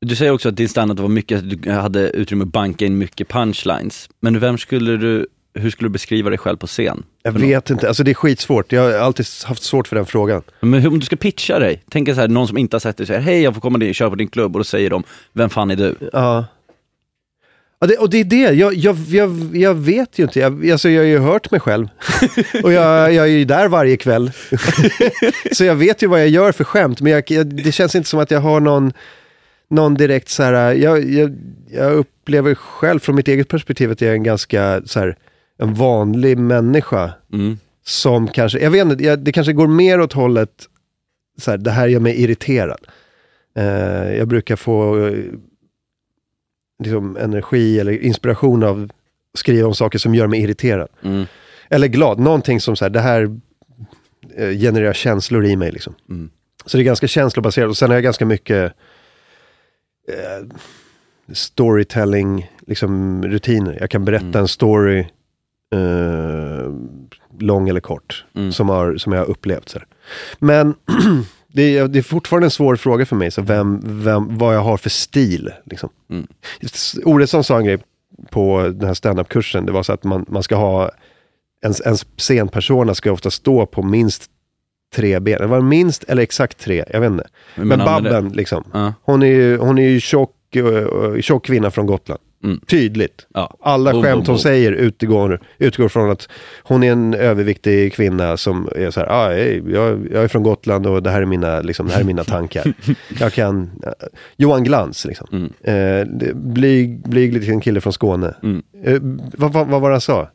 [0.05, 3.29] Du säger också att din standard var mycket, du hade utrymme att banka in mycket
[3.29, 4.09] punchlines.
[4.19, 7.03] Men vem skulle du, hur skulle du beskriva dig själv på scen?
[7.23, 8.71] Jag vet inte, alltså det är skitsvårt.
[8.71, 10.41] Jag har alltid haft svårt för den frågan.
[10.59, 12.97] Men hur, om du ska pitcha dig, tänk så här, någon som inte har sett
[12.97, 15.03] dig säger hej jag får komma dit, köra på din klubb och då säger de,
[15.33, 15.95] vem fan är du?
[16.13, 16.45] Ja.
[17.83, 20.39] Ja, det, och det är det, jag, jag, jag, jag vet ju inte.
[20.39, 21.87] Jag, alltså, jag har ju hört mig själv.
[22.63, 24.31] och jag, jag är ju där varje kväll.
[25.51, 27.01] så jag vet ju vad jag gör för skämt.
[27.01, 28.93] Men jag, det känns inte som att jag har någon,
[29.69, 30.73] någon direkt så här...
[30.73, 31.37] Jag, jag,
[31.71, 35.15] jag upplever själv från mitt eget perspektiv att jag är en ganska så här,
[35.63, 37.13] en vanlig människa.
[37.33, 37.57] Mm.
[37.85, 40.69] som kanske, jag vet inte, det kanske går mer åt hållet,
[41.37, 42.79] så här, det här gör mig irriterad.
[43.55, 45.13] Eh, jag brukar få eh,
[46.83, 50.87] liksom, energi eller inspiration av att skriva om saker som gör mig irriterad.
[51.01, 51.25] Mm.
[51.69, 53.39] Eller glad, någonting som så här, det här
[54.35, 55.71] eh, genererar känslor i mig.
[55.71, 55.95] Liksom.
[56.09, 56.29] Mm.
[56.65, 58.73] Så det är ganska känslobaserat och sen har jag ganska mycket
[60.09, 60.47] eh,
[61.33, 63.77] storytelling liksom, rutiner.
[63.79, 64.39] Jag kan berätta Mm.
[64.41, 65.05] en story,
[65.73, 66.71] eh,
[67.39, 68.51] lång eller kort, Mm.
[68.51, 69.69] som, har, som jag har upplevt.
[69.69, 69.79] Så.
[70.39, 70.75] Men
[71.53, 74.61] det, är, det är fortfarande en svår fråga för mig, så vem, vem, vad jag
[74.61, 75.49] har för stil.
[75.65, 75.89] Liksom.
[76.09, 76.27] Mm.
[77.05, 77.77] Oredsson sa en grej
[78.29, 80.91] på den här standup-kursen, det var så att man, man ska ha,
[81.63, 84.29] ens, ens scenpersona ska ofta stå på minst
[84.95, 85.41] tre ben.
[85.41, 87.27] Det var minst eller exakt tre, jag vet inte.
[87.55, 87.85] Men det?
[87.85, 88.63] Babben, liksom.
[88.73, 88.93] Ja.
[89.03, 92.21] Hon är ju, hon är ju tjock, uh, tjock kvinna från Gotland.
[92.43, 92.59] Mm.
[92.67, 93.27] Tydligt.
[93.33, 93.57] Ja.
[93.61, 94.39] Alla Boom, skämt boom, hon boom.
[94.39, 96.29] säger utgår, utgår från att
[96.63, 100.87] hon är en överviktig kvinna som är så här, ah, jag, jag är från Gotland
[100.87, 102.73] och det här är mina, liksom, det här är mina tankar.
[103.19, 103.71] jag kan,
[104.37, 105.27] Johan Glans liksom.
[105.31, 105.51] Mm.
[106.01, 108.35] Eh, blyg, blyg liten kille från Skåne.
[108.43, 108.61] Mm.
[108.83, 108.97] Eh,
[109.37, 110.29] vad, vad, vad var det han sa?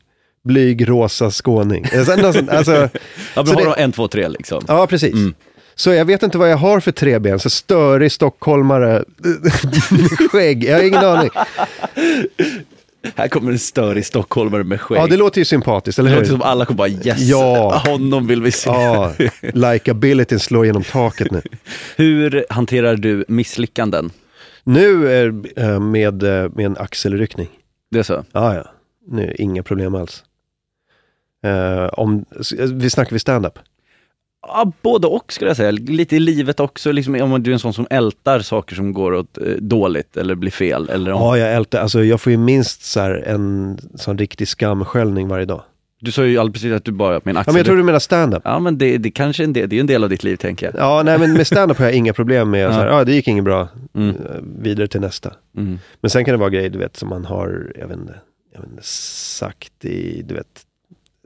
[0.44, 1.84] Blyg rosa skåning.
[1.92, 2.88] Eh, så- något sånt, alltså, Ja,
[3.34, 4.64] men Så har det- de en, två, tre liksom?
[4.68, 5.14] Ja, precis.
[5.14, 5.34] Mm.
[5.78, 7.38] Så jag vet inte vad jag har för tre ben.
[7.38, 9.04] Så störig stockholmare,
[10.30, 11.30] skägg, jag har ingen aning.
[13.14, 14.98] Här kommer en störig stockholmare med skägg.
[14.98, 16.22] Ja, det låter ju sympatiskt, eller det hur?
[16.22, 17.82] låter som alla kommer bara yes, Ja.
[17.86, 18.70] honom vill vi se.
[18.70, 21.42] Ja, likabilityn slår genom taket nu.
[21.96, 24.10] Hur hanterar du misslyckanden?
[24.64, 27.48] Nu är eh, med, eh, med en axelryckning.
[27.90, 28.24] Det är så?
[28.32, 28.64] Ja, ja.
[29.06, 30.24] Nu, inga problem alls.
[31.44, 32.24] Eh, om,
[32.72, 33.58] vi snackar vi stand-up?
[34.46, 35.70] Ja, både och skulle jag säga.
[35.70, 39.12] Lite i livet också, liksom, om du är en sån som ältar saker som går
[39.14, 40.88] åt eh, dåligt eller blir fel.
[40.88, 41.80] Eller om, Ja, jag ältar.
[41.80, 45.62] Alltså jag får ju minst så här, en sån riktig skamsköljning varje dag.
[46.00, 47.52] Du sa ju alldeles precis att du bara med en Ja, axel.
[47.52, 48.42] men jag tror du menar stand-up.
[48.44, 50.36] Ja, men det, det kanske är en del, det är en del av ditt liv
[50.36, 50.74] tänker jag.
[50.78, 52.72] Ja, nej men med stand-up har jag inga problem med, Ja.
[52.72, 54.08] så här, ah, det gick inget bra, Mm.
[54.10, 54.14] Eh,
[54.62, 55.32] vidare till nästa.
[55.56, 55.78] Mm.
[56.00, 58.14] Men sen kan det vara grejer, du vet, som man har, jag vet inte,
[58.54, 60.46] jag vet inte sagt i, du vet,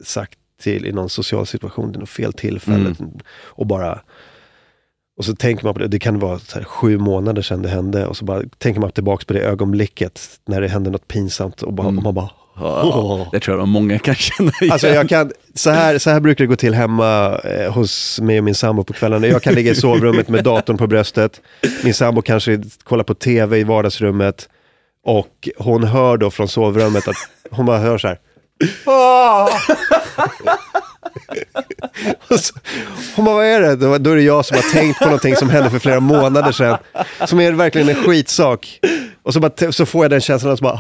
[0.05, 2.95] sagt till i någon social situation, i något fel tillfälle.
[3.45, 4.01] Och bara,
[5.19, 7.69] och så tänker man på det, det kan vara så här, sju månader sedan det
[7.69, 11.63] hände, och så bara tänker man tillbaka på det ögonblicket, när det hände något pinsamt,
[11.63, 11.99] och, bara, Mm.
[11.99, 14.73] och man bara, Ja, det tror jag många kan känna igen.
[14.73, 18.39] Alltså jag kan, så här, så här brukar det gå till hemma eh, hos mig
[18.39, 19.27] och min sambo på kvällarna.
[19.27, 21.41] Jag kan ligga i sovrummet med datorn på bröstet.
[21.85, 24.49] Min sambo kanske kollar på tv i vardagsrummet.
[25.05, 27.17] Och hon hör då från sovrummet att
[27.51, 28.19] hon bara hör så här.
[28.87, 29.49] "Ah!"
[32.29, 32.55] Och så,
[33.17, 33.99] vad är det?
[33.99, 36.79] Då, är det jag som har tänkt på någonting som hände för flera månader sedan.
[37.27, 38.81] Som är verkligen en skitsak.
[39.23, 40.77] Och så, bara, så får jag den känslan och så bara,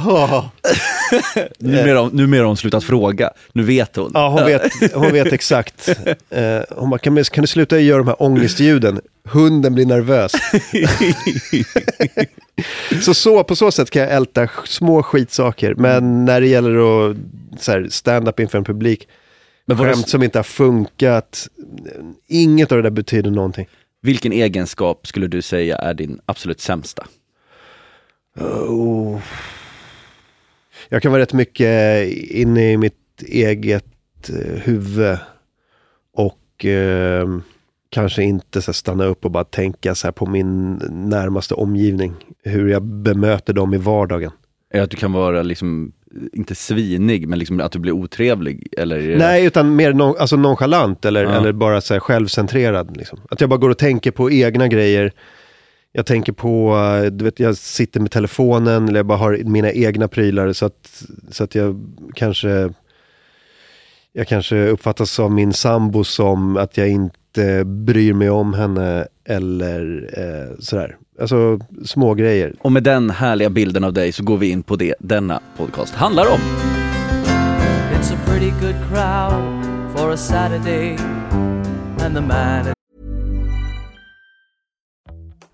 [1.58, 4.10] numera, har- numera har hon slutat fråga, nu vet hon.
[4.14, 5.88] Ja, hon vet, hon vet exakt.
[6.30, 9.00] Eh, hon bara, kan, kan du sluta göra de här ångestljuden?
[9.24, 10.32] Hunden blir nervös.
[13.02, 15.74] så, så på så sätt kan jag älta små skitsaker.
[15.74, 17.16] Men när det gäller att
[17.58, 19.08] så här, stand-up inför en publik,
[19.66, 21.48] Men skämt som inte har funkat,
[22.28, 23.68] inget av det där betyder någonting.
[24.02, 27.06] Vilken egenskap skulle du säga är din absolut sämsta?
[28.40, 29.18] Oh.
[30.92, 35.16] Jag kan vara rätt mycket inne i mitt eget eh, huvud
[36.16, 37.28] och eh,
[37.90, 42.14] kanske inte så stanna upp och bara tänka så här på min närmaste omgivning.
[42.44, 44.30] Hur jag bemöter dem i vardagen.
[44.70, 45.92] Är det att du kan vara liksom,
[46.32, 48.68] inte svinig, men liksom att du blir otrevlig?
[48.78, 51.30] Eller Nej, utan mer non, alltså nonchalant eller, Ja.
[51.30, 52.96] eller bara så här självcentrerad.
[52.96, 53.20] Liksom.
[53.30, 55.12] Att jag bara går och tänker på egna grejer.
[55.92, 59.72] Jag tänker på, eh, du vet, jag sitter med telefonen eller jag bara har mina
[59.72, 61.80] egna prylar så att, så att jag
[62.14, 62.70] kanske
[64.12, 70.10] jag kanske uppfattas av min sambo som att jag inte bryr mig om henne eller
[70.18, 70.96] eh, sådär.
[71.20, 72.54] Alltså små grejer.
[72.60, 75.94] Och med den härliga bilden av dig så går vi in på det denna podcast
[75.94, 76.40] handlar om.
[77.94, 79.64] It's a pretty good crowd
[79.96, 80.96] for a Saturday,
[82.00, 82.81] and the man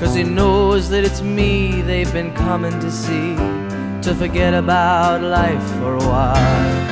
[0.00, 3.36] Cause he knows that it's me they've been coming to see,
[4.02, 6.86] to forget about life for a while.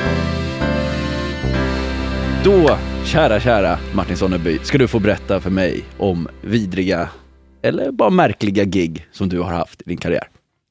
[2.43, 7.09] Då, kära, kära Martin Sonneby, ska du få berätta för mig om vidriga,
[7.61, 10.27] eller bara märkliga gig som du har haft i din karriär.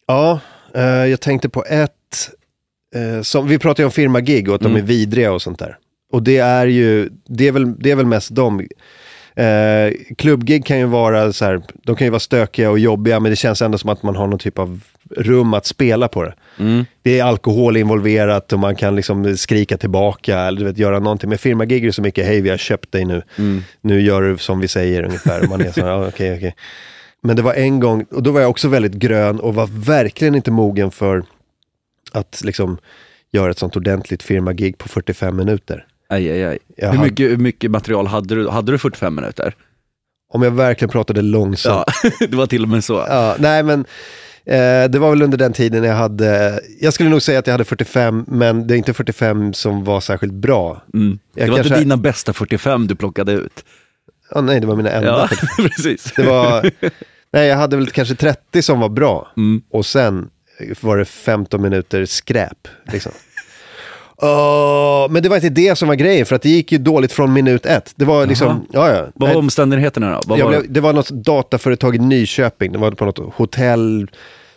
[0.07, 0.41] Ja,
[0.75, 1.91] eh, jag tänkte på ett,
[2.95, 5.77] eh, som, vi pratar ju om firmagig och att de är vidriga och sånt där.
[6.13, 8.67] Och det är ju, det är väl, det är väl mest de.
[9.37, 13.31] Eh, klubbgig kan ju vara så här, de kan ju vara stökiga och jobbiga men
[13.31, 16.35] det känns ändå som att man har någon typ av rum att spela på det.
[17.03, 21.29] Det är alkohol involverat och man kan liksom skrika tillbaka eller du vet, göra någonting.
[21.29, 23.23] Men firmagig är det så mycket, hej vi har köpt dig nu,
[23.81, 25.49] nu gör du som vi säger ungefär.
[25.49, 26.55] Man är så här, ja, okej, okej.
[27.23, 30.35] Men det var en gång, och då var jag också väldigt grön och var verkligen
[30.35, 31.25] inte mogen för
[32.13, 32.79] att liksom
[33.33, 35.87] göra ett sånt ordentligt firmagig på 45 minuter.
[36.09, 36.59] Aj, aj, aj.
[36.77, 38.49] Jag Hur, hade- mycket, hur mycket material hade du?
[38.49, 39.55] Hade du 45 minuter?
[40.33, 41.87] Om jag verkligen pratade långsamt.
[42.03, 42.93] Ja, det var till och med så.
[43.09, 43.81] Ja, nej men
[44.45, 47.55] eh, det var väl under den tiden jag hade, jag skulle nog säga att jag
[47.55, 50.83] hade 45, men det är inte 45 som var särskilt bra.
[50.95, 51.19] Mm.
[51.35, 53.65] Det var inte dina bästa 45 du plockade ut.
[54.31, 55.09] Ja, nej, det var mina enda.
[55.09, 55.65] Ja, 45.
[55.69, 56.13] precis.
[56.17, 56.71] Det var,
[57.33, 59.33] nej jag hade väl kanske 30 som var bra.
[59.37, 59.63] Mm.
[59.71, 60.31] Och sen
[60.81, 62.69] var det 15 minuter skräp.
[62.93, 63.13] Liksom.
[64.17, 67.13] Åh, men det var inte det som var grejen, för att det gick ju dåligt
[67.13, 67.93] från minut ett.
[67.97, 69.07] Det var liksom, ja ja.
[69.15, 70.21] Vad var omständigheterna då?
[70.27, 70.49] Vad var...
[70.49, 74.11] blev, det var något dataföretag i Nyköping, det var på något hotell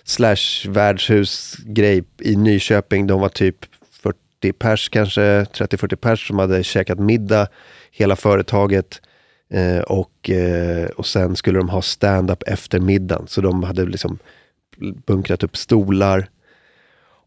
[0.04, 3.08] slash värdshusgrej i Nyköping.
[3.08, 3.56] De var typ
[4.04, 7.48] 40 pers kanske, 30-40 pers som hade käkat middag,
[7.92, 9.02] hela företaget.
[9.54, 13.28] Eh, och, eh, och sen skulle de ha stand-up efter middagen.
[13.28, 14.20] Så de hade liksom
[15.06, 16.30] bunkrat upp stolar.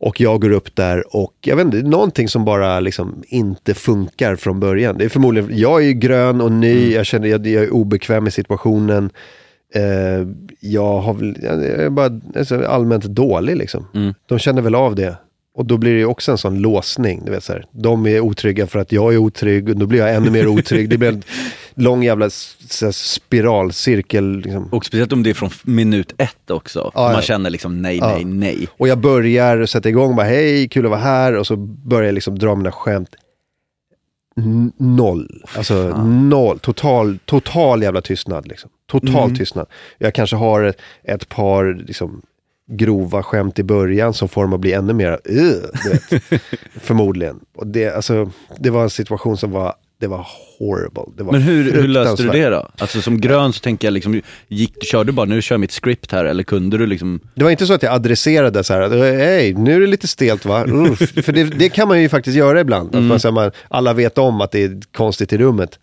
[0.00, 4.36] Och jag går upp där och jag vet inte, någonting som bara liksom inte funkar
[4.36, 4.98] från början.
[4.98, 8.26] Det är förmodligen, jag är ju grön och ny, jag känner jag, jag är obekväm
[8.26, 9.10] i situationen.
[9.74, 10.28] Eh,
[10.60, 13.86] jag har väl, jag är bara alltså, allmänt dålig liksom.
[13.94, 14.14] Mm.
[14.26, 15.16] De känner väl av det.
[15.54, 17.22] Och då blir det ju också en sån låsning.
[17.24, 17.64] Du vet, så här.
[17.70, 20.88] De är otrygga för att jag är otrygg och då blir jag ännu mer otrygg.
[20.88, 21.22] Det blir en
[21.80, 22.30] lång jävla
[22.92, 24.36] spiralcirkel.
[24.40, 24.68] Liksom.
[24.72, 26.90] Och speciellt om det är från minut ett också.
[26.94, 27.20] Ja, man ja.
[27.22, 28.08] känner liksom nej, Ja.
[28.14, 28.68] nej, nej.
[28.78, 31.32] Och jag börjar sätta igång, bara hej, kul att vara här.
[31.36, 33.14] Och så börjar jag liksom dra mina skämt.
[34.36, 35.42] N- noll.
[35.56, 35.74] Alltså
[36.06, 36.58] noll.
[36.58, 38.46] Total, total jävla tystnad.
[38.48, 38.70] Liksom.
[38.90, 39.36] Total Mm.
[39.36, 39.66] tystnad.
[39.98, 42.22] Jag kanske har ett, ett par liksom,
[42.72, 46.22] grova skämt i början som får dem att bli ännu mer, vet.
[46.82, 47.40] Förmodligen.
[47.56, 50.26] Och det, alltså, det var en situation som var, det var
[50.58, 51.02] horrible.
[51.16, 52.68] Det var Men hur, hur löste du det då?
[52.78, 55.72] Alltså som grön så tänker jag liksom, gick, körde du bara nu kör jag mitt
[55.72, 58.88] script här eller kunde du liksom Det var inte så att jag adresserade så här,
[59.16, 60.64] hej, nu är det lite stelt va?
[60.68, 60.98] Uff.
[60.98, 62.96] För det, det kan man ju faktiskt göra ibland.
[62.96, 65.78] Att man, här, man, alla vet om att det är konstigt i rummet.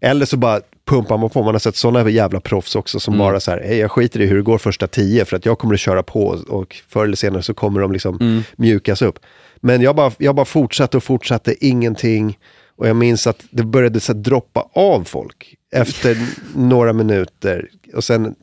[0.00, 1.42] Eller så bara pumpar man på.
[1.42, 4.26] Man har sett sådana jävla proffs också som bara så här, hej jag skiter i
[4.26, 7.16] hur det går första tio för att jag kommer att köra på och förr eller
[7.16, 9.18] senare så kommer de liksom mjukas upp.
[9.60, 12.38] Men jag bara, jag bara fortsatte och fortsatte, ingenting.
[12.80, 16.16] Och jag minns att det började så droppa av folk efter
[16.56, 17.68] några minuter.
[17.94, 18.34] Och sen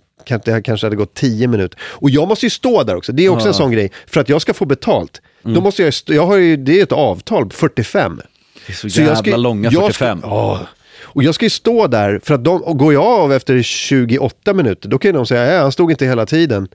[0.45, 1.79] det kanske hade gått tio minuter.
[1.83, 3.91] Och jag måste ju stå där också, det är också en sån grej.
[4.07, 6.83] För att jag ska få betalt, då måste jag, stå, jag har ju, det är
[6.83, 8.21] ett avtal på 45.
[8.67, 10.19] Det är så Så jävla jag ska- långa jag 45.
[10.19, 10.59] Ska, ja.
[11.01, 14.53] Och jag ska ju stå där, för att de, och går jag av efter 28
[14.53, 16.67] minuter, då kan de säga, ja, han stod inte hela tiden.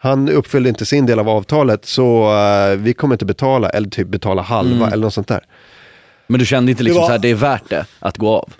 [0.00, 4.08] Han uppfyllde inte sin del av avtalet, så eh, vi kommer inte betala, eller typ
[4.08, 5.44] betala halva, eller något sånt där.
[6.28, 8.28] Men du kände inte liksom Det var- så här, det är värt det att gå
[8.28, 8.52] av?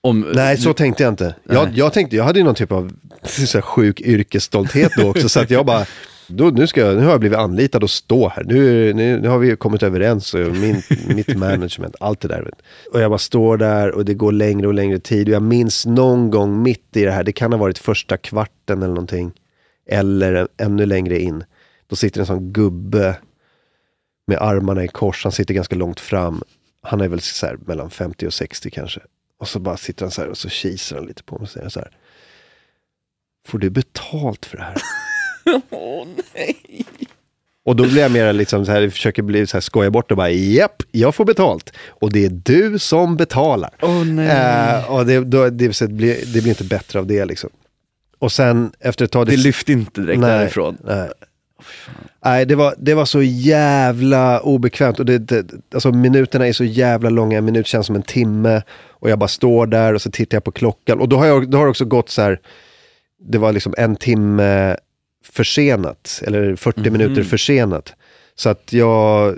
[0.00, 1.34] Om, Nej, så tänkte jag inte.
[1.44, 2.92] Jag, jag tänkte, jag hade ju någon typ av
[3.24, 5.86] så här, sjuk yrkesstolthet då också, så att jag bara,
[6.26, 8.44] då, nu, ska jag, nu har jag blivit anlitad att stå här.
[8.44, 12.50] Nu, nu, nu har vi kommit överens, min, mitt management, allt det där.
[12.92, 15.28] Och jag bara står där och det går längre och längre tid.
[15.28, 18.78] Och jag minns någon gång mitt i det här, det kan ha varit första kvarten
[18.82, 19.32] eller någonting.
[19.90, 21.44] Eller ännu längre in.
[21.86, 23.16] Då sitter en sån gubbe
[24.26, 26.42] med armarna i kors, han sitter ganska långt fram.
[26.82, 29.00] Han är väl så här mellan 50 och 60 kanske.
[29.38, 31.50] Och så bara sitter han så här och så kisar han lite på mig och
[31.50, 31.90] säger så här.
[33.46, 34.76] Får du betalt för det här?
[35.70, 36.84] Åh nej.
[37.64, 40.16] Och då blir jag mer liksom så här, försöker bli så här, skoja bort och
[40.16, 41.72] bara japp, jag får betalt.
[41.88, 43.70] Och det är du som betalar.
[43.80, 44.28] Åh nej.
[44.28, 47.50] Eh, och det, då, det, det, blir, det blir inte bättre av det liksom.
[48.18, 49.26] Och sen efter ett tag...
[49.26, 50.78] det lyfte inte direkt Nej, därifrån.
[50.84, 51.08] Nej.
[52.24, 54.98] Nej, det var, det var så jävla obekvämt.
[54.98, 58.62] Och det, det, alltså minuterna är så jävla långa, en minut känns som en timme.
[58.88, 61.00] Och jag bara står där och så tittar jag på klockan.
[61.00, 62.40] Och då har, jag, då har det också gått så här,
[63.20, 64.76] det var liksom en timme
[65.24, 67.94] försenat, eller 40 minuter försenat.
[68.34, 69.36] Så att jag,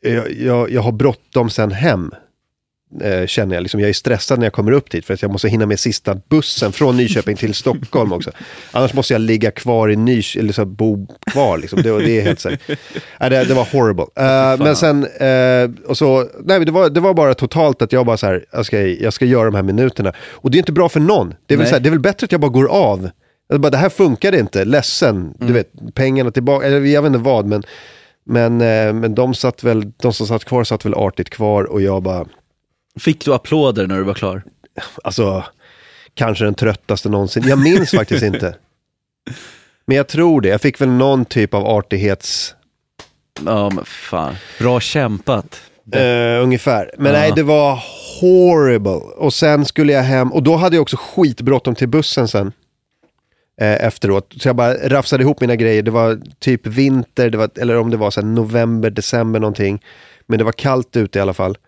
[0.00, 2.10] jag, jag, jag har bråttom sen hem.
[3.02, 3.62] Eh, känner jag.
[3.62, 5.80] Liksom, jag är stressad när jag kommer upp dit för att jag måste hinna med
[5.80, 8.30] sista bussen från Nyköping till Stockholm också.
[8.70, 11.82] Annars måste jag ligga kvar i Nyköping, eller så bo kvar liksom.
[11.82, 12.58] Det, det är helt så här.
[13.20, 14.04] Nej, det, det var horrible.
[14.16, 18.06] Eh, men sen, eh, och så, nej det var, det var bara totalt att jag
[18.06, 20.12] bara så här, jag ska, jag ska göra de här minuterna.
[20.30, 21.34] Och det är inte bra för någon.
[21.46, 23.10] Det är väl, så här, det är väl bättre att jag bara går av.
[23.48, 27.18] Jag bara, det här funkade inte, ledsen, du vet, pengarna tillbaka, eller jag vet inte
[27.18, 27.62] vad, men,
[28.26, 31.82] men, eh, men de, satt väl, de som satt kvar satt väl artigt kvar och
[31.82, 32.26] jag bara,
[32.98, 34.42] Fick du applåder när du var klar?
[35.04, 35.44] alltså,
[36.14, 37.44] kanske den tröttaste någonsin.
[37.46, 38.56] Jag minns faktiskt inte.
[39.86, 42.54] Men jag tror det, jag fick väl någon typ av artighets...
[43.44, 44.34] Ja men fan.
[44.58, 45.60] Bra kämpat.
[45.92, 46.90] Eh, ungefär.
[46.98, 47.18] Men Ja.
[47.18, 47.82] nej, det var
[48.20, 48.90] horrible.
[49.16, 52.52] Och sen skulle jag hem, och då hade jag också skitbråttom till bussen sen.
[53.60, 54.34] Eh, efteråt.
[54.40, 55.82] Så jag bara rafsade ihop mina grejer.
[55.82, 59.84] Det var typ vinter, det var, eller om det var så november, december någonting.
[60.26, 61.58] Men det var kallt ute i alla fall.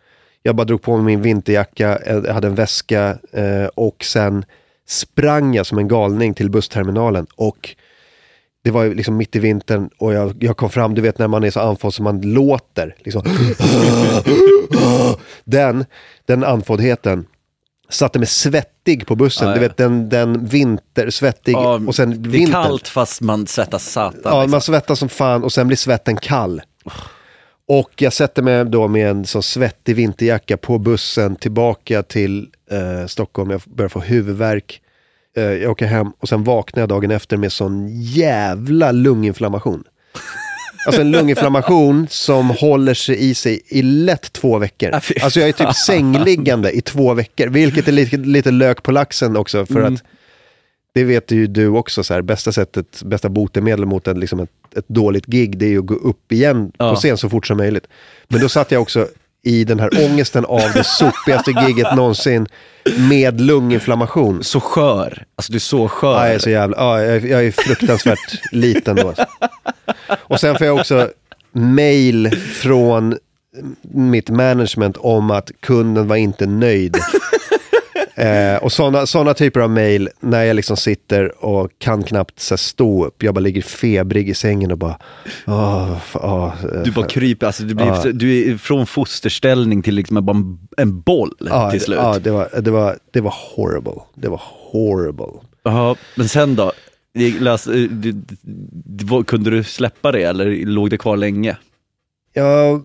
[0.43, 4.45] Jag bara drog på mig min vinterjacka, eh, jag hade en väska eh, och sen
[4.87, 7.27] sprang jag som en galning till bussterminalen.
[7.37, 7.77] Och
[8.65, 11.45] det var liksom mitt i vintern och jag, jag kom fram, du vet när man
[11.45, 12.97] är så andfådd som man låter.
[12.99, 13.23] Liksom.
[15.45, 15.85] den,
[16.27, 17.27] den andfåddheten
[17.89, 19.49] satte mig svettig på bussen.
[19.49, 22.53] Ja, Du vet den, den vinter, svettig Ja, och sen det är vinter.
[22.53, 24.21] kallt fast man svettas satan.
[24.25, 24.51] Ja, liksom.
[24.51, 26.63] man svettas som fan och sen blir svetten kall.
[27.75, 33.07] Och jag sätter mig då med en så svettig vinterjacka på bussen tillbaka till eh,
[33.07, 33.51] Stockholm.
[33.51, 34.81] Jag börjar få huvudvärk.
[35.37, 39.85] Eh, jag åker hem och sen vaknar jag dagen efter med sån jävla lunginflammation.
[40.87, 44.91] Alltså en lunginflammation som håller sig i sig i lätt två veckor.
[45.23, 49.37] Alltså jag är typ sängliggande i två veckor, vilket är lite, lite lök på laxen
[49.37, 49.95] också för Mm.
[49.95, 50.03] att
[50.95, 54.51] det vet ju du också, så här, bästa sättet, bästa botemedel mot en, liksom ett,
[54.77, 56.91] ett dåligt gig, det är ju att gå upp igen Ja.
[56.91, 57.87] på scen så fort som möjligt.
[58.29, 59.07] Men då satt jag också
[59.45, 62.47] i den här ångesten av det sopigaste gigget någonsin
[63.09, 64.45] med lunginflammation.
[64.45, 66.13] Så skör, alltså du är så skör.
[66.15, 69.15] Ja, jag är så jävla, ja, jag, är- jag är fruktansvärt liten då.
[70.13, 71.09] Och sen får jag också
[71.53, 73.17] mail från
[73.83, 76.97] mitt management om att kunden var inte nöjd.
[78.23, 82.53] Eh, och sådana såna typer av mail när jag liksom sitter och kan knappt så
[82.55, 83.23] här, stå upp.
[83.23, 84.99] Jag bara ligger febrig i sängen och bara...
[85.47, 88.03] åh, eh, Du bara kryper, alltså du, blir, Ja.
[88.13, 91.99] du är från fosterställning till liksom bara en, en boll ja, till slut.
[92.03, 94.03] Ja, det var, det, var, det var horrible.
[94.15, 94.41] Det var
[94.73, 95.41] horrible.
[95.63, 96.73] Ja, men sen då?
[97.15, 97.89] Det- Läs, eh,
[99.03, 101.57] vad- kunde du släppa det eller låg det kvar länge?
[102.33, 102.81] Ja,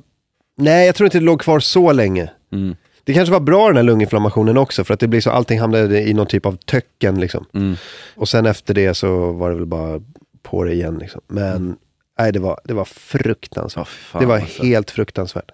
[0.58, 2.30] nej, jag tror inte det låg kvar så länge.
[2.54, 2.76] Mm.
[3.08, 6.02] Det kanske var bra den här lunginflammationen också, för att det blir så, allting hamnade
[6.02, 7.46] i någon typ av töcken liksom.
[7.54, 7.76] Mm.
[8.16, 10.02] Och sen efter det så var det väl bara
[10.44, 11.22] på det igen liksom.
[11.28, 11.76] Men,
[12.20, 13.88] nej, det var, det var fruktansvärt.
[13.88, 14.64] Fy fan, det var alltså.
[14.64, 15.52] helt fruktansvärt.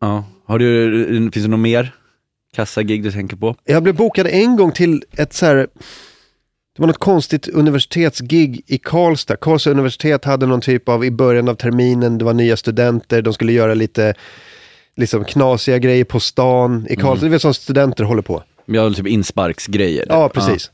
[0.00, 0.24] Ja.
[0.44, 1.94] Har du, finns det något mer
[2.56, 3.56] kassagig du tänker på?
[3.64, 5.66] Jag blev bokad en gång till ett så här, det
[6.82, 9.36] var något konstigt universitetsgig i Karlstad.
[9.36, 13.34] Karlstad universitet hade någon typ av, i början av terminen, det var nya studenter, de
[13.34, 14.14] skulle göra lite
[14.96, 17.28] liksom knasiga grejer på stan i Karlstad.
[17.28, 18.42] Det är som studenter håller på.
[18.66, 20.06] Jag har typ insparksgrejer.
[20.08, 20.70] Ja, precis.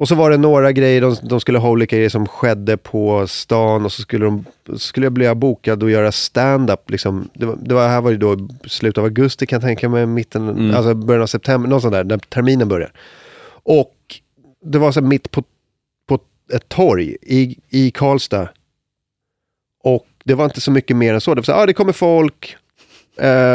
[0.00, 3.26] Och så var det några grejer, de, de skulle ha olika grejer som skedde på
[3.26, 4.44] stan och så skulle, de,
[4.78, 6.90] skulle jag bli bokad och göra stand-up.
[6.90, 7.28] Liksom.
[7.34, 10.06] Det, var, det var, här var ju då slutet av augusti kan jag tänka mig,
[10.06, 12.92] mitten, alltså början av september, något sånt där, när terminen börjar.
[13.62, 13.96] Och
[14.64, 15.44] det var så mitt på,
[16.08, 16.18] på
[16.52, 18.48] ett torg i, i Karlstad.
[19.84, 21.34] Och det var inte så mycket mer än så.
[21.34, 22.56] Det var så här, ah, det kommer folk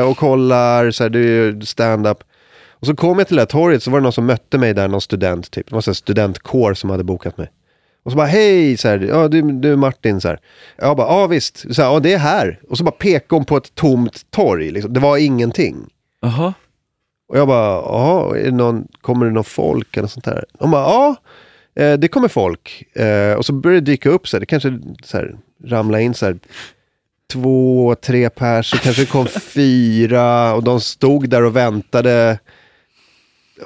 [0.10, 2.24] och kollar, så här, det är stand-up.
[2.72, 4.74] Och så kom jag till det här torget så var det någon som mötte mig
[4.74, 5.68] där, någon student typ.
[5.70, 7.52] Det var en studentkår som hade bokat mig.
[8.04, 10.40] Och så bara hej, så här, ja du, du är Martin så här.
[10.78, 12.60] Jag bara, ja visst, så här, ja det är här.
[12.70, 14.94] Och så bara pekade hon på ett tomt torg, liksom.
[14.94, 15.90] det var ingenting.
[16.22, 16.54] Jaha.
[17.28, 18.36] Och jag bara, ja,
[19.02, 20.46] kommer det någon folk eller sånt där?
[20.60, 21.16] De bara, ja,
[21.84, 22.84] eh, det kommer folk.
[22.96, 26.14] Eh, och så började det dyka upp så här, det kanske så här, ramla in
[26.14, 26.38] så här,
[27.34, 32.40] två, tre pers, så kanske det kom fyra och de stod där och väntade.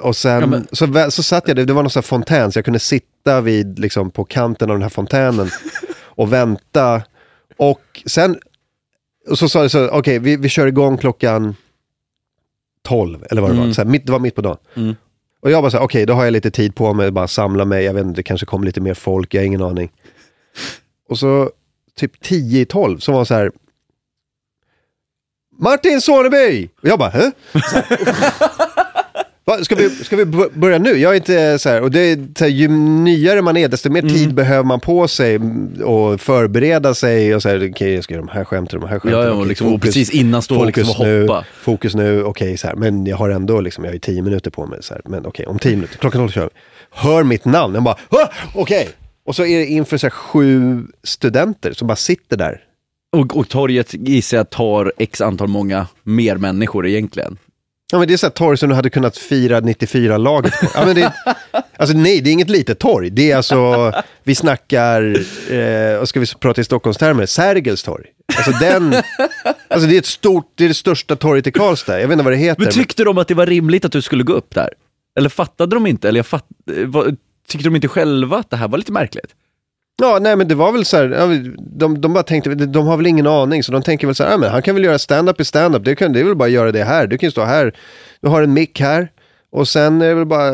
[0.00, 2.58] Och sen Ja, men- så, så satt jag där, det var någon sån fontän, så
[2.58, 5.50] jag kunde sitta vid, liksom, på kanten av den här fontänen
[5.98, 7.02] och vänta.
[7.56, 8.38] Och sen,
[9.28, 11.56] och så sa det så, okej vi, vi kör igång klockan
[12.82, 13.62] 12, eller vad det var.
[13.62, 13.74] Mm.
[13.74, 14.56] Så här, mitt, det var mitt på dagen.
[14.74, 14.96] Mm.
[15.42, 17.64] Och jag bara så här, okej då har jag lite tid på mig, bara samla
[17.64, 19.92] mig, jag vet inte, det kanske kommer lite mer folk, jag har ingen aning.
[21.08, 21.50] Och så
[21.94, 23.50] typ 10 i 12 så var så här,
[25.58, 26.68] Martin Soneby!
[26.82, 27.30] Och jag bara, hä?
[29.44, 30.24] Va, ska, vi, ska vi
[30.54, 30.90] börja nu?
[30.96, 33.90] Jag är inte så här, och det är, så här, ju nyare man är, desto
[33.90, 38.04] mer tid behöver man på sig mm, och förbereda sig och så här, okej jag
[38.04, 39.20] ska göra de här skämten, de här skämten.
[39.20, 41.44] Ja, ja, och okej, liksom, och precis innan står liksom och nu, hoppa.
[41.60, 44.50] Fokus nu, okej så här, men jag har ändå liksom, jag har ju tio minuter
[44.50, 46.50] på mig så här, men okej, om tio minuter, klockan 12 kör vi.
[46.90, 48.88] Hör mitt namn, jag bara, "Ah, okej.
[49.24, 52.60] Och så är det inför så här, sju studenter som bara sitter där.
[53.12, 57.38] Och, och torget gissar jag tar x antal många mer människor egentligen.
[57.92, 60.66] Ja men det är så här torg som du hade kunnat fira 94-laget på.
[60.74, 61.12] Ja, men det,
[61.76, 63.10] alltså nej, det är inget litet torg.
[63.10, 63.92] Det är alltså,
[64.22, 65.02] vi snackar,
[65.52, 68.06] eh, ska vi prata i Stockholmstermer, Sergels torg.
[68.36, 68.94] Alltså den,
[69.68, 72.00] alltså det är ett stort, det är det största torget i Karlstad.
[72.00, 72.62] Jag vet inte vad det heter.
[72.62, 74.68] Men tyckte de att det var rimligt att du skulle gå upp där?
[75.18, 76.08] Eller fattade de inte?
[76.08, 76.46] Eller jag fatt,
[77.50, 79.34] tyckte de inte själva att det här var lite märkligt?
[80.02, 81.08] Ja, nej men det var väl så här,
[81.78, 84.38] de, de bara tänkte, de har väl ingen aning, så de tänker väl så här,
[84.38, 86.50] men han kan väl göra stand-up i stand-up, det, kan, det är väl bara att
[86.50, 87.74] göra det här, du kan ju stå här,
[88.20, 89.08] du har en mick här,
[89.52, 90.52] och sen är det väl bara,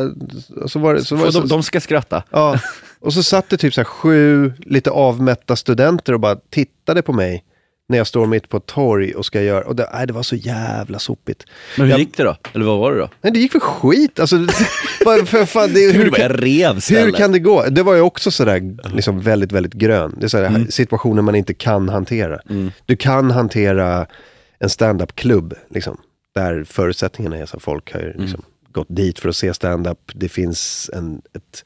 [0.66, 2.22] så var det, så var det, För de, så, de ska skratta.
[2.30, 2.61] Ja,
[3.01, 7.44] och så satt det typ så sju lite avmätta studenter och bara tittade på mig
[7.89, 10.22] när jag står mitt på ett torg och ska göra, och det, nej, det var
[10.22, 11.45] så jävla sopigt.
[11.76, 12.37] Men hur Jag- gick det då?
[12.55, 13.09] Eller vad var det då?
[13.22, 14.37] Nej, det gick för skit, alltså,
[15.05, 17.64] vad- för fan, det, Hur kan, rev hur kan det gå?
[17.70, 20.14] Det var ju också sådär, liksom väldigt, väldigt grön.
[20.18, 22.41] Det är sådär, situationer man inte kan hantera.
[22.87, 24.07] Du kan hantera
[24.59, 25.97] en stand-up-klubb, liksom,
[26.34, 29.99] där förutsättningarna är så att folk har liksom, gått dit för att se stand-up.
[30.14, 31.64] Det finns en, ett,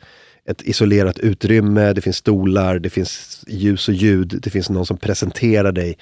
[0.49, 4.97] ett isolerat utrymme, det finns stolar, det finns ljus och ljud, det finns någon som
[4.97, 5.99] presenterar dig.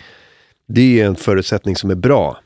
[0.68, 2.41] Det är ju en förutsättning som är bra.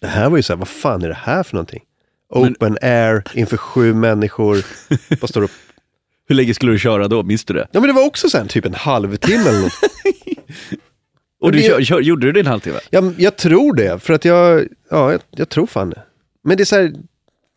[0.00, 1.82] Det här var ju såhär, vad fan är det här för någonting?
[2.30, 4.64] Open air, inför sju människor.
[5.20, 5.48] Vad står det?
[6.28, 7.22] Hur länge skulle du köra då?
[7.22, 7.68] Minns du det?
[7.72, 9.72] Ja men det var också sen typ en halvtimme eller något.
[11.40, 12.78] Och du det- kör, gjorde du det en halvtimme?
[12.90, 16.02] Jag, jag tror det, för att jag, ja, jag, jag tror fan det.
[16.44, 16.92] Men det är så här,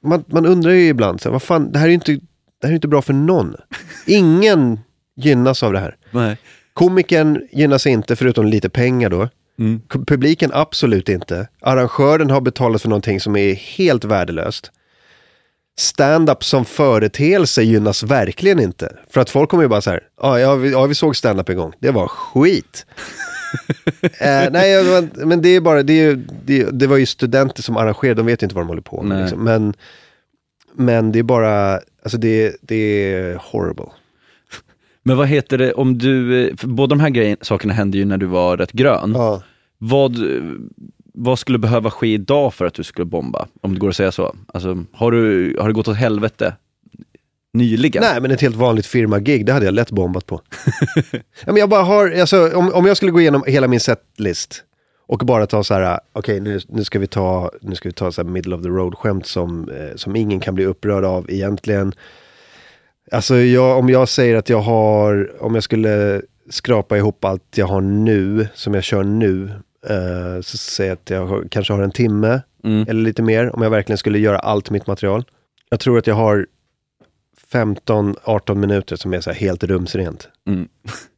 [0.03, 2.19] man, man undrar ju ibland, så här, vad fan, det här är ju inte,
[2.61, 3.55] det här är inte bra för någon.
[4.05, 4.79] Ingen
[5.15, 5.95] gynnas av det här.
[6.11, 6.37] Nej.
[6.73, 9.29] Komikern gynnas inte, förutom lite pengar då.
[9.59, 9.81] Mm.
[10.07, 11.47] Publiken absolut inte.
[11.61, 14.71] Arrangören har betalat för någonting som är helt värdelöst.
[15.79, 18.95] Stand-up som företeelse gynnas verkligen inte.
[19.09, 21.49] För att folk kommer ju bara så här, "Ah, ja, vi, ja vi såg stand-up
[21.49, 22.85] en gång, det var skit.
[24.01, 27.77] eh, nej, men- men det är bara, det, är, det, det var ju studenter som
[27.77, 29.21] arrangerade, de vet ju inte vad de håller på med.
[29.21, 29.43] Liksom.
[29.43, 29.73] Men,
[30.75, 31.79] men det är bara,
[32.09, 32.75] alltså det, det
[33.13, 33.85] är horrible.
[35.03, 38.25] Men vad heter det om du, båda de här grejen, sakerna hände ju när du
[38.25, 39.11] var rätt grön.
[39.15, 39.43] Ja.
[39.77, 40.17] Vad,
[41.13, 43.47] vad skulle behöva ske idag för att du skulle bomba?
[43.61, 44.35] Om det går att säga så.
[44.47, 46.55] Alltså, har, du, har det gått åt helvete
[47.53, 48.03] nyligen?
[48.03, 50.41] Nej, men ett helt vanligt firma-gig, det hade jag lätt bombat på.
[51.11, 54.63] ja, men jag bara har, alltså, om, om jag skulle gå igenom hela min setlist
[55.09, 58.11] och bara ta så här, okej nu, nu ska vi ta, nu ska vi ta
[58.11, 61.93] så här middle of the road-skämt som, eh, som ingen kan bli upprörd av egentligen.
[63.11, 67.67] Alltså jag, om jag säger att jag har, om jag skulle skrapa ihop allt jag
[67.67, 69.51] har nu, som jag kör nu,
[69.89, 72.85] eh, så säger jag att jag kanske har en timme Mm.
[72.89, 75.23] eller lite mer, om jag verkligen skulle göra allt mitt material.
[75.69, 76.47] Jag tror att jag har
[77.53, 80.29] 15-18 minuter som är så helt rumsrent.
[80.47, 80.67] Mm.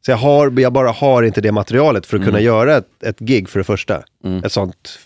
[0.05, 2.45] Så jag, har, jag bara har inte det materialet för att kunna Mm.
[2.45, 4.03] göra ett, ett gig för det första.
[4.23, 4.43] Mm.
[4.43, 4.99] Ett sånt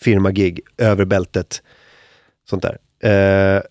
[0.00, 1.62] firmagig över bältet.
[2.50, 2.78] Sånt där.
[3.10, 3.62] Eh,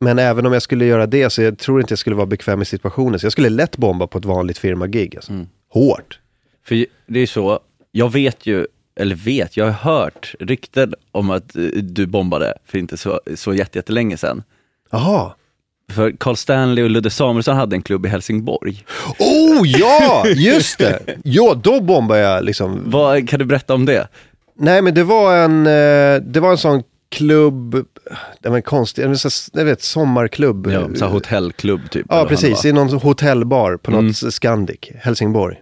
[0.00, 2.62] men även om jag skulle göra det så jag tror inte jag skulle vara bekväm
[2.62, 3.18] i situationen.
[3.20, 5.16] Så jag skulle lätt bomba på ett vanligt firmagig.
[5.16, 5.32] Alltså.
[5.32, 5.46] Mm.
[5.68, 6.20] Hårt.
[6.66, 7.60] För det är så,
[7.90, 12.78] jag vet ju, eller vet, jag har hört rykten om att eh, du bombade för
[12.78, 14.42] inte så, så jätte- jättelänge sedan.
[14.90, 15.32] Jaha.
[15.92, 18.84] För Carl Stanley och Ludde Samuelsson hade en klubb i Helsingborg.
[19.18, 21.00] Oh ja, just det!
[21.24, 22.82] Ja, då bombar jag liksom.
[22.86, 24.08] Vad, kan du berätta om det?
[24.58, 27.84] Nej men det var en, eh, det var en sån klubb,
[28.42, 30.66] det var en konstig, en sån- jag vet, sommarklubb.
[30.66, 32.06] Ja, så hotellklubb typ.
[32.10, 32.64] Ja, precis.
[32.64, 34.30] I någon hotellbar på något Mm.
[34.32, 35.56] Scandic, Helsingborg.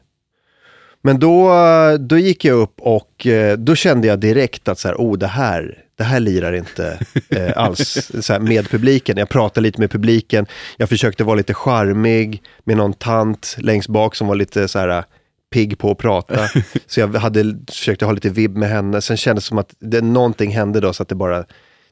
[1.02, 1.52] Men då,
[2.00, 5.26] då gick jag upp och eh, då kände jag direkt att så här, oh, det
[5.26, 6.98] här, det här lirar inte
[7.28, 9.16] eh, alls så här, med publiken.
[9.16, 10.46] Jag pratade lite med publiken,
[10.76, 15.04] jag försökte vara lite charmig med någon tant längst bak som var lite så här
[15.52, 16.48] pigg på att prata.
[16.86, 19.00] så jag hade, försökte ha lite vibb med henne.
[19.00, 21.44] Sen kändes det som att det, någonting hände då så att det bara,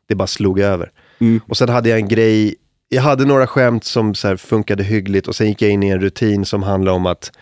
[0.08, 0.90] det bara slog över.
[1.18, 1.40] Mm.
[1.48, 2.54] Och sen hade jag en grej,
[2.88, 5.88] jag hade några skämt som så här funkade hyggligt och sen gick jag in i
[5.88, 7.32] en rutin som handlade om att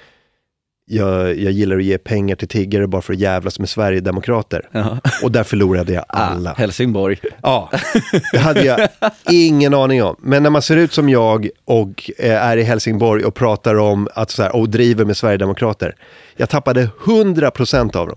[0.89, 4.69] jag, jag gillar att ge pengar till tiggare bara för att jävlas med Sverigedemokrater.
[4.73, 4.99] Ja.
[5.23, 6.51] Och där förlorade jag alla.
[6.51, 7.19] Ah, Helsingborg.
[7.43, 7.71] Ja,
[8.33, 8.89] det hade jag
[9.31, 10.17] ingen aning om.
[10.19, 14.09] Men när man ser ut som jag och eh, är i Helsingborg och pratar om
[14.15, 15.95] att så här, och driver med Sverigedemokrater.
[16.37, 18.17] Jag tappade 100% av dem.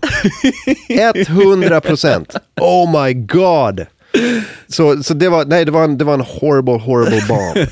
[0.88, 2.36] 100%.
[2.60, 3.86] Oh my god.
[4.68, 7.68] Så, så det, var, nej, det, var en, det var en horrible, horrible bomb.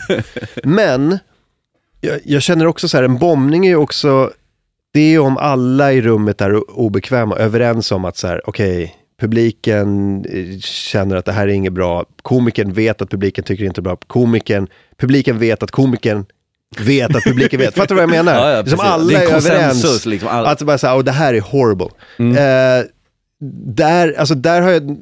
[0.65, 1.19] Men
[2.01, 4.31] jag, jag känner också så här, en bombning är ju också,
[4.93, 10.17] det är om alla i rummet är obekväma, överens om att så här, okej, publiken
[10.25, 13.81] eh, känner att det här är inget bra, komikern vet att publiken tycker det inte
[13.81, 14.67] är bra, komikern,
[14.97, 16.25] publiken vet att komikern
[16.79, 17.75] vet att publiken vet.
[17.75, 18.35] Fattar du vad jag menar?
[18.41, 20.07] Ja, ja, liksom alla är är, överens.
[20.07, 20.29] liksom.
[20.29, 21.89] All- Att bara säga, oh, det här är horrible.
[22.19, 22.85] Eh,
[23.75, 24.97] där, alltså där har jag,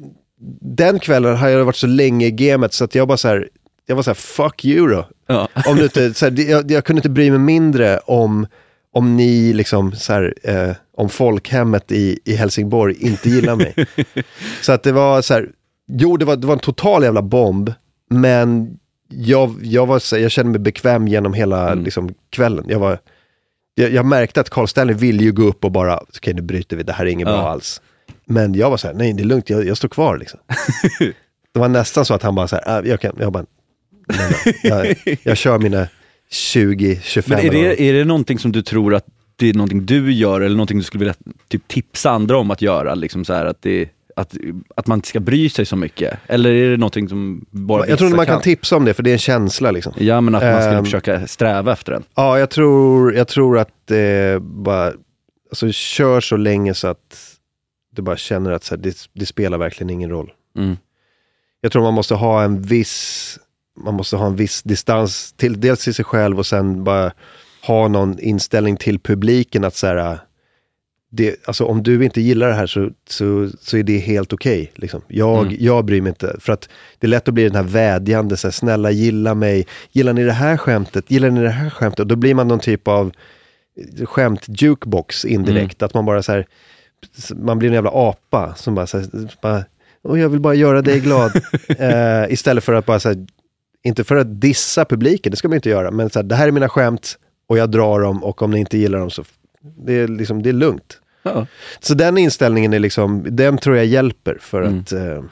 [0.61, 3.49] den kvällen har jag varit så länge i gamet så att jag bara så här,
[3.85, 5.07] jag var så här, fuck you då.
[5.27, 5.47] Ja.
[5.67, 8.47] Om du inte, så här, jag, jag kunde inte bry mig mindre om,
[8.93, 13.73] om ni liksom så här, eh, om folkhemmet i, i Helsingborg inte gillar mig.
[14.61, 15.49] så att det var så här,
[15.87, 17.73] jo det var, det var en total jävla bomb,
[18.09, 18.77] men
[19.11, 22.65] jag, jag, var, så här, jag kände mig bekväm genom hela liksom, kvällen.
[22.67, 22.99] Jag, var,
[23.75, 26.77] jag, jag märkte att Carl Stanley ville ju gå upp och bara, okej nu bryter
[26.77, 27.49] vi, det här är inget bra Ja.
[27.49, 27.81] alls.
[28.25, 30.39] Men jag var så här, nej det är lugnt, jag, jag står kvar liksom.
[31.53, 33.45] det var nästan så att han bara så här, ah, jag kan, jag bara,
[34.07, 35.87] nej, nej, jag, jag kör mina
[36.31, 37.51] 20-25 Men är år.
[37.51, 39.05] det, är det någonting som du tror att
[39.35, 41.15] det är någonting du gör eller någonting du skulle vilja
[41.47, 42.95] typ, tipsa andra om att göra?
[42.95, 44.35] Liksom så här, att, det, att,
[44.75, 46.19] att man inte ska bry sig så mycket?
[46.27, 49.03] Eller är det någonting som bara Jag tror inte man kan tipsa om det, för
[49.03, 49.93] det är en känsla liksom.
[49.97, 52.03] Ja, men att man skulle Ehm, försöka sträva efter den.
[52.15, 54.93] Ja, jag tror, jag tror att det bara,
[55.49, 57.25] alltså kör så länge så att
[57.95, 60.31] du bara känner att så här, det, det spelar verkligen ingen roll.
[60.57, 60.77] Mm.
[61.61, 63.39] Jag tror man måste ha en viss,
[63.83, 67.11] man måste ha en viss distans till, dels till sig själv och sen bara
[67.67, 70.19] ha någon inställning till publiken att så här,
[71.11, 74.71] det, alltså om du inte gillar det här så, så, så är det helt okej.
[74.75, 75.01] liksom.
[75.07, 75.55] jag, Mm.
[75.59, 76.35] jag bryr mig inte.
[76.39, 76.69] För att
[76.99, 79.67] det är lätt att bli den här vädjande, så här, snälla gilla mig.
[79.91, 81.11] Gillar ni det här skämtet?
[81.11, 82.07] Gillar ni det här skämtet?
[82.07, 83.11] Då blir man någon typ av
[84.05, 85.81] skämt-jukebox indirekt.
[85.81, 86.45] Att man bara så här,
[87.35, 89.07] man blir en jävla apa som bara, så här,
[89.41, 89.63] bara
[90.01, 91.31] och jag vill bara göra dig glad.
[91.67, 93.25] eh, istället för att bara så här,
[93.83, 96.47] inte för att dissa publiken, det ska man inte göra, men så här, det här
[96.47, 97.17] är mina skämt
[97.47, 99.23] och jag drar dem och om ni inte gillar dem så,
[99.85, 101.01] det är liksom, det är lugnt.
[101.23, 101.45] Ja.
[101.79, 104.79] Så den inställningen är liksom, den tror jag hjälper för Mm.
[104.79, 104.91] att...
[104.91, 105.23] Eh,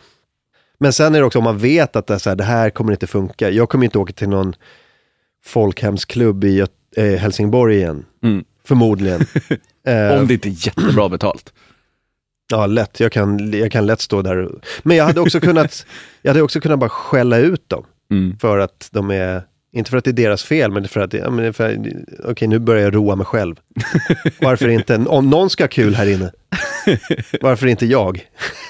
[0.79, 2.69] men sen är det också om man vet att det, är så här, det här
[2.69, 3.49] kommer inte funka.
[3.49, 4.53] Jag kommer inte åka till någon
[5.45, 8.05] folkhemsklubb i Göt- eh, Helsingborg igen.
[8.23, 8.43] Mm.
[8.65, 9.21] Förmodligen.
[9.87, 11.53] Eh, Om det inte är jättebra betalt.
[12.51, 12.99] Ja, lätt.
[12.99, 14.49] Jag kan, jag kan lätt stå där.
[14.83, 15.85] Men jag hade också kunnat,
[16.21, 17.83] jag hade också kunnat bara skälla ut dem.
[18.11, 18.37] Mm.
[18.39, 19.41] För att de är,
[19.71, 21.93] inte för att det är deras fel, men för att, ja, men för,
[22.23, 23.55] okej nu börjar jag roa mig själv.
[24.41, 26.31] Varför inte, om någon ska ha kul här inne,
[27.41, 28.27] varför inte jag?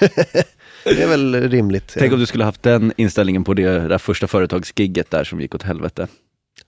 [0.84, 1.94] det är väl rimligt.
[1.98, 5.54] Tänk om du skulle haft den inställningen på det där första företagsgigget där som gick
[5.54, 6.08] åt helvete.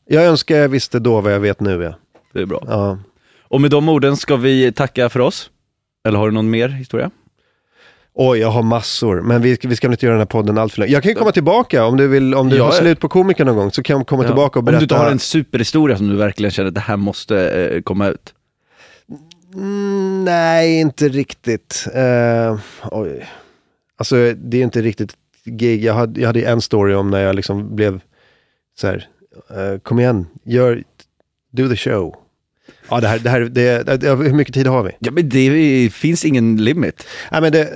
[0.08, 1.82] Jag önskar jag visste då vad jag vet nu.
[1.82, 1.94] Ja.
[2.32, 2.62] Det är bra.
[2.66, 2.98] Ja.
[3.42, 5.50] Och med de orden ska vi tacka för oss.
[6.08, 7.10] Eller har du någon mer historia?
[8.14, 10.72] Oj, jag har massor, men vi, vi ska väl inte göra den här podden allt
[10.72, 10.92] för länge.
[10.92, 12.78] Jag kan ju komma tillbaka om du vill, om du Ja, har ja.
[12.78, 14.76] slut på komiker någon gång, så kan jag komma tillbaka och berätta.
[14.76, 17.82] Om du inte har en superhistoria som du verkligen känner att det här måste eh,
[17.82, 18.34] komma ut.
[19.54, 21.86] Mm, nej, inte riktigt.
[21.94, 22.58] Eh,
[22.90, 23.28] oj.
[23.96, 25.84] Alltså, det är inte riktigt gig.
[25.84, 28.00] Jag hade, jag hade en story om när jag liksom blev
[28.80, 29.08] så här,
[29.50, 30.82] eh, kom igen, gör,
[31.52, 32.16] do the show.
[32.90, 34.90] Ja, det här, det här, det, det, hur mycket tid har vi?
[34.98, 37.06] Ja men det finns ingen limit.
[37.32, 37.68] Nej, men det,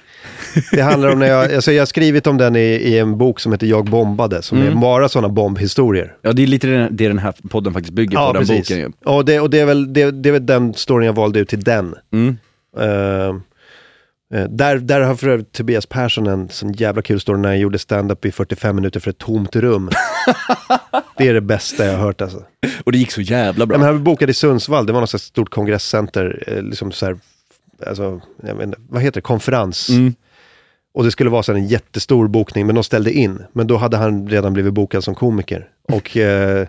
[0.72, 3.40] det handlar om när jag, alltså jag har skrivit om den i, i en bok
[3.40, 4.76] som heter Jag bombade, som Mm.
[4.76, 6.14] är bara sådana bombhistorier.
[6.22, 8.90] Ja det är lite det, det den här podden faktiskt bygger på, den boken ju.
[9.04, 11.48] Och, det, och det, är väl, det, det är väl den storyn jag valde ut
[11.48, 11.94] till den.
[12.12, 12.36] Mm.
[12.78, 13.36] Eh,
[14.30, 17.78] där, där har för övrigt Tobias Persson en sån jävla kul story när jag gjorde
[17.78, 19.90] stand-up i 45 minuter för ett tomt rum.
[21.18, 22.44] det är det bästa jag har hört alltså.
[22.84, 23.74] Och det gick så jävla bra.
[23.74, 27.16] Ja, men han bokade i Sundsvall, det var något stort kongresscenter, eh, liksom så här,
[27.86, 28.20] alltså,
[28.62, 29.88] inte, vad heter det, konferens.
[29.88, 30.14] Mm.
[30.92, 33.42] Och det skulle vara så en jättestor bokning, men de ställde in.
[33.52, 35.68] Men då hade han redan blivit bokad som komiker.
[35.88, 36.66] Och eh,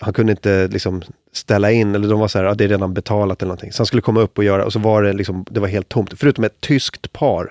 [0.00, 1.02] han kunde inte liksom
[1.32, 3.72] ställa in, eller de var så här, ja, det är redan betalat eller någonting.
[3.72, 5.88] Så han skulle komma upp och göra, och så var det liksom, det var helt
[5.88, 6.12] tomt.
[6.16, 7.50] Förutom ett tyskt par.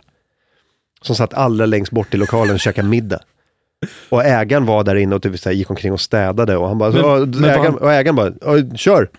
[1.02, 3.20] Som satt allra längst bort i lokalen och käkade middag.
[4.10, 6.58] Och ägaren var där inne och typ så här, gick omkring och städade.
[6.58, 9.10] Och han bara, Men- så, men ägaren, han- och ägaren bara, "Ja, kör!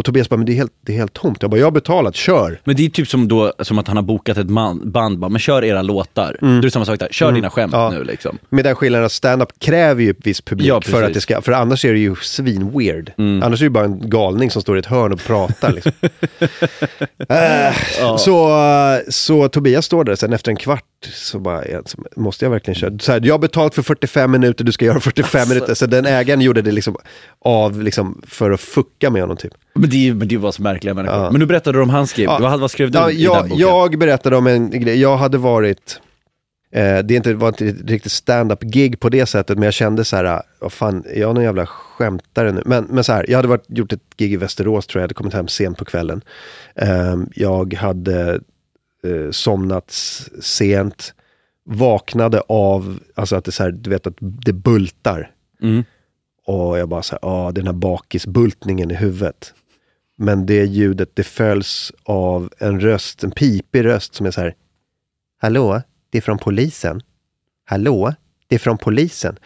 [0.00, 1.38] Och Tobias bara, men det är helt, det är helt tomt.
[1.40, 2.60] Jag bara, jag har betalat, kör!
[2.64, 5.28] Men det är typ som, då, som att han har bokat ett man, band, bara,
[5.28, 6.36] men kör era låtar.
[6.42, 7.90] Är det samma sak där, kör dina skämt Ja.
[7.90, 8.38] nu liksom.
[8.48, 11.52] Med den skillnaden att stand-up kräver ju viss publik Ja, för att det ska, för
[11.52, 13.12] annars är det ju svin-weird.
[13.18, 13.42] Mm.
[13.42, 15.92] Annars är det ju bara en galning som står i ett hörn och pratar liksom.
[17.28, 18.50] äh, så,
[19.08, 21.64] så Tobias står där, sen efter en kvart så bara,
[22.16, 22.98] måste jag verkligen köra.
[22.98, 25.54] Så här, jag har betalt för 45 minuter, du ska göra 45 Alltså.
[25.54, 25.74] minuter.
[25.74, 26.96] Så den ägaren gjorde det liksom
[27.44, 29.52] av, liksom, för att fucka med honom typ.
[29.74, 31.16] Men det, men det var så märkliga människor.
[31.18, 31.30] Ja.
[31.30, 32.38] Men nu berättade du om hans grej, Ja.
[32.40, 33.58] vad, vad skrev du Ja, i den jag, boken?
[33.58, 36.00] jag berättade om en grej, jag hade varit,
[36.72, 40.04] eh, det är inte, var inte riktigt stand-up gig på det sättet, men jag kände
[40.04, 42.62] så här, ah, vad fan, jag är någon jävla skämtare nu.
[42.66, 45.04] Men, men så här, jag hade varit, gjort ett gig i Västerås tror jag, jag
[45.04, 46.22] hade kommit hem sent på kvällen.
[46.74, 48.40] Eh, jag hade
[49.04, 49.90] eh, somnat
[50.40, 51.14] sent,
[51.64, 55.30] vaknade av, alltså att det så här, du vet att det bultar.
[55.62, 55.84] Mm.
[56.46, 59.54] Och jag bara så här, ja den här bakisbultningen i huvudet.
[60.16, 64.54] Men det ljudet, det följs av en röst, en pipig röst som är så här.
[65.38, 67.02] Hallå, det är från polisen.
[67.64, 68.14] Hallå,
[68.48, 69.38] det är från polisen.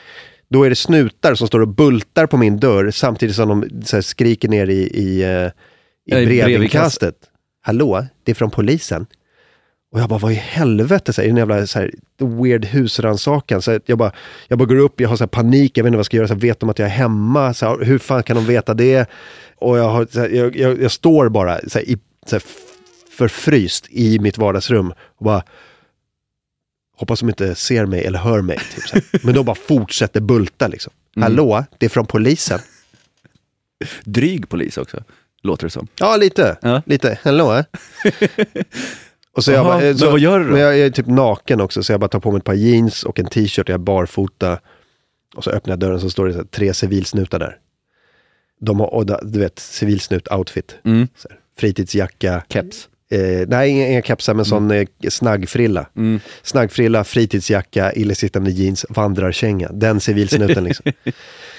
[0.48, 3.96] Då är det snutar som står och bultar på min dörr samtidigt som de så
[3.96, 5.50] här, skriker ner i, i, eh,
[6.20, 7.16] i brevinkastet.
[7.61, 9.07] Hallå, det är från polisen.
[9.95, 11.12] Och jag bara, vad i helvete?
[11.12, 13.62] Så här, en jävla så här, weird husrannsakan?
[13.86, 14.12] Jag, bara,
[14.49, 16.16] jag bara går upp, jag har så här, panik, jag vet inte vad jag ska
[16.16, 16.28] göra.
[16.28, 17.55] Så här, vet de att jag är hemma?
[17.55, 19.11] Så hur fan kan de veta det?
[19.57, 22.40] Och jag, har, så jag, jag, jag står bara så i, så
[23.16, 25.42] förfryst i mitt vardagsrum och bara
[26.97, 28.59] hoppas de inte ser mig eller hör mig.
[28.74, 28.99] Typ, så.
[29.26, 30.92] Men de bara fortsätter bulta liksom.
[31.16, 32.61] Hallå, det är från polisen.
[34.05, 35.05] Dryg polis också,
[35.42, 35.88] låter det som.
[35.99, 36.57] Ja, lite.
[36.62, 36.82] Ja.
[36.86, 37.18] Lite.
[37.22, 37.64] Hallå?
[39.35, 40.51] Och så jag Jaha, bara, eh, men så, vad gör du då?
[40.53, 43.03] Men jag är typ naken också, så jag bara tar på mig ett par jeans
[43.03, 44.59] och en t-shirt och jag barfota.
[45.37, 47.57] Och så öppnar jag dörren så står det så här, tre civilsnutar där.
[48.61, 50.74] De har, och du vet, civilsnut-outfit.
[50.85, 51.09] Mm.
[51.16, 52.45] Så här, fritidsjacka.
[52.49, 52.89] Keps.
[53.11, 55.87] Eh, nej, inga, inga kepsar, men sån eh, snaggfrilla.
[55.97, 56.20] Mm.
[56.43, 59.68] Snaggfrilla, fritidsjacka, illasittande jeans, vandrarkänga.
[59.72, 60.93] Den civilsnuten liksom.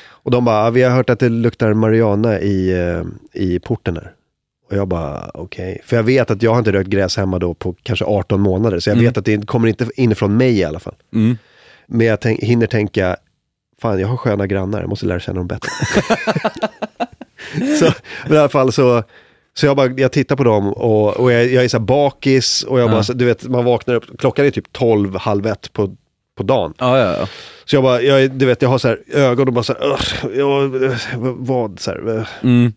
[0.08, 3.04] Och de bara, "Ja, vi har hört att det luktar marijuana i, eh,
[3.34, 4.14] i porten här.
[4.70, 5.82] Och jag bara, okej.
[5.86, 8.80] För jag vet att jag har inte rökt gräs hemma då på kanske 18 månader.
[8.80, 10.95] Så jag vet att det kommer inte inifrån mig i alla fall.
[11.13, 11.38] Mm.
[11.88, 13.16] Men jag tänk, hinner tänka,
[13.82, 15.70] fan jag har sköna grannar, jag måste lära känna dem bättre.
[17.80, 17.86] så
[18.34, 19.03] i alla fall så,
[19.53, 22.80] så jag, bara, jag tittar på dem och, och jag, jag är så bakis och
[22.80, 22.91] jag Ja.
[22.91, 25.95] bara, du vet, man vaknar upp, klockan är typ 12, halv ett på,
[26.38, 26.74] på dagen.
[26.78, 27.28] Ja, ja.
[27.66, 29.86] Så jag bara, jag, du vet, jag har så här ögon och bara så här,
[29.91, 30.70] "Ugh, jag,
[31.38, 32.74] vad, så här, eh." Mm.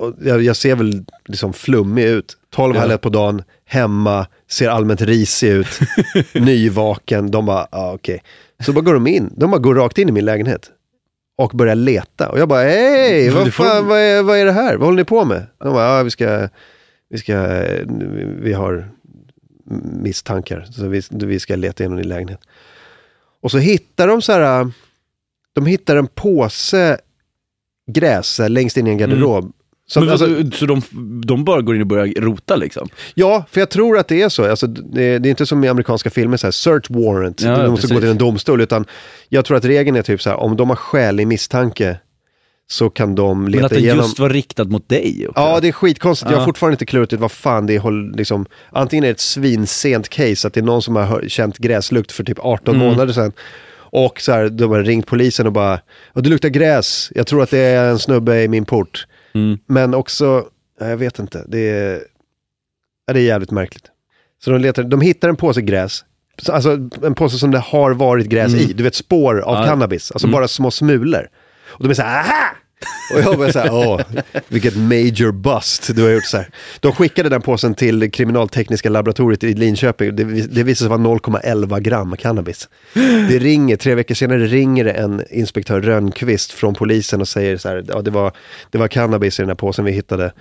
[0.00, 2.36] Och jag, jag ser väl liksom flummig ut.
[2.50, 2.80] 12 Ja.
[2.80, 5.80] halv på dagen, hemma, ser allmänt risig ut,
[6.34, 7.30] nyvaken.
[7.30, 8.22] De bara, ja okej.
[8.64, 10.70] Så bara går de in, de bara går rakt in i min lägenhet.
[11.38, 12.28] Och börjar leta.
[12.28, 14.76] Och jag bara, hej, vad får- fan, vad är, vad är det här?
[14.76, 15.46] Vad håller ni på med?
[15.58, 16.48] De bara, ja vi ska,
[17.10, 17.62] vi ska,
[18.40, 18.90] vi, har
[20.02, 20.66] misstankar.
[20.70, 22.40] Så vi, vi ska leta igenom din lägenhet.
[23.42, 24.70] Och så hittar de så här,
[25.52, 26.98] de hittar en påse
[27.92, 29.52] gräs längst in i en garderob.
[29.90, 30.82] Som, Men alltså, så de,
[31.26, 32.88] de bara går in och börjar rota liksom?
[33.14, 34.50] ja, för jag tror att det är så.
[34.50, 37.70] Alltså, det, det är inte som i amerikanska filmer, så här, search warrant, Ja, de
[37.70, 37.94] måste precis.
[37.94, 38.60] gå till en domstol.
[38.60, 38.84] Utan
[39.28, 41.96] jag tror att regeln är typ så här, om de har skälig misstanke
[42.70, 44.04] så kan de Men leta att den igenom.
[44.04, 45.40] just var riktad mot dig också.
[45.40, 46.30] Ja, det är skitkonstigt.
[46.30, 48.16] Jag har fortfarande inte klurat ut vad fan det är.
[48.16, 52.12] Liksom, antingen är det ett svinsent case, att det är någon som har känt gräslukt
[52.12, 52.86] för typ 18 Mm.
[52.86, 53.32] månader sedan.
[53.92, 55.80] Och så här, de har ringt polisen och bara,
[56.14, 59.06] "Ja, det luktar gräs, jag tror att det är en snubbe i min port.
[59.32, 59.58] Mm.
[59.66, 60.44] Men också,
[60.80, 62.02] ja, jag vet inte, det är,
[63.12, 63.84] det är jävligt märkligt.
[64.44, 66.04] Så de, letar, de hittar en påse gräs,
[66.42, 69.62] Så- alltså en påse som det har varit gräs i, du vet spår av Mm.
[69.66, 69.70] Ja.
[69.70, 70.32] cannabis, alltså Mm.
[70.32, 71.28] bara små smulor.
[71.68, 72.56] Och de är så här, aha!
[73.14, 74.00] Och jag bara så här, åh,
[74.48, 76.50] vilket major bust du har gjort så här.
[76.80, 80.16] De skickade den påsen till kriminaltekniska laboratoriet i Linköping.
[80.16, 82.68] Det, det visade sig vara 0,11 gram cannabis.
[83.28, 87.68] Det ringer, tre veckor senare ringer det en inspektör Rönnqvist från polisen och säger så
[87.68, 88.32] här, ja det var,
[88.70, 90.32] det var cannabis i den här påsen vi hittade.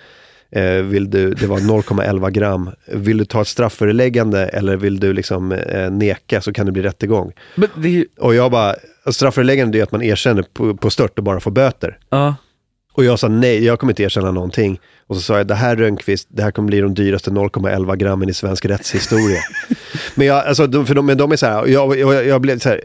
[0.51, 2.69] Eh, vill du, det var 0,11 gram.
[2.87, 6.81] Vill du ta ett strafföreläggande eller vill du liksom eh, neka så kan det bli
[6.81, 7.31] rättegång.
[7.75, 8.75] Det Och jag bara,
[9.11, 11.97] strafföreläggande det är att man erkänner på, på stört och bara får böter.
[12.09, 12.35] ja.
[12.93, 14.79] Och jag sa nej, jag kommer inte erkänna någonting.
[15.07, 18.29] Och så sa jag, det här Rönnqvist, det här kommer bli de dyraste 0,11 grammen
[18.29, 19.39] i svensk rättshistoria.
[20.15, 22.59] men, jag, alltså, de, för de, men de är så här, jag, jag, jag blev
[22.59, 22.81] så här,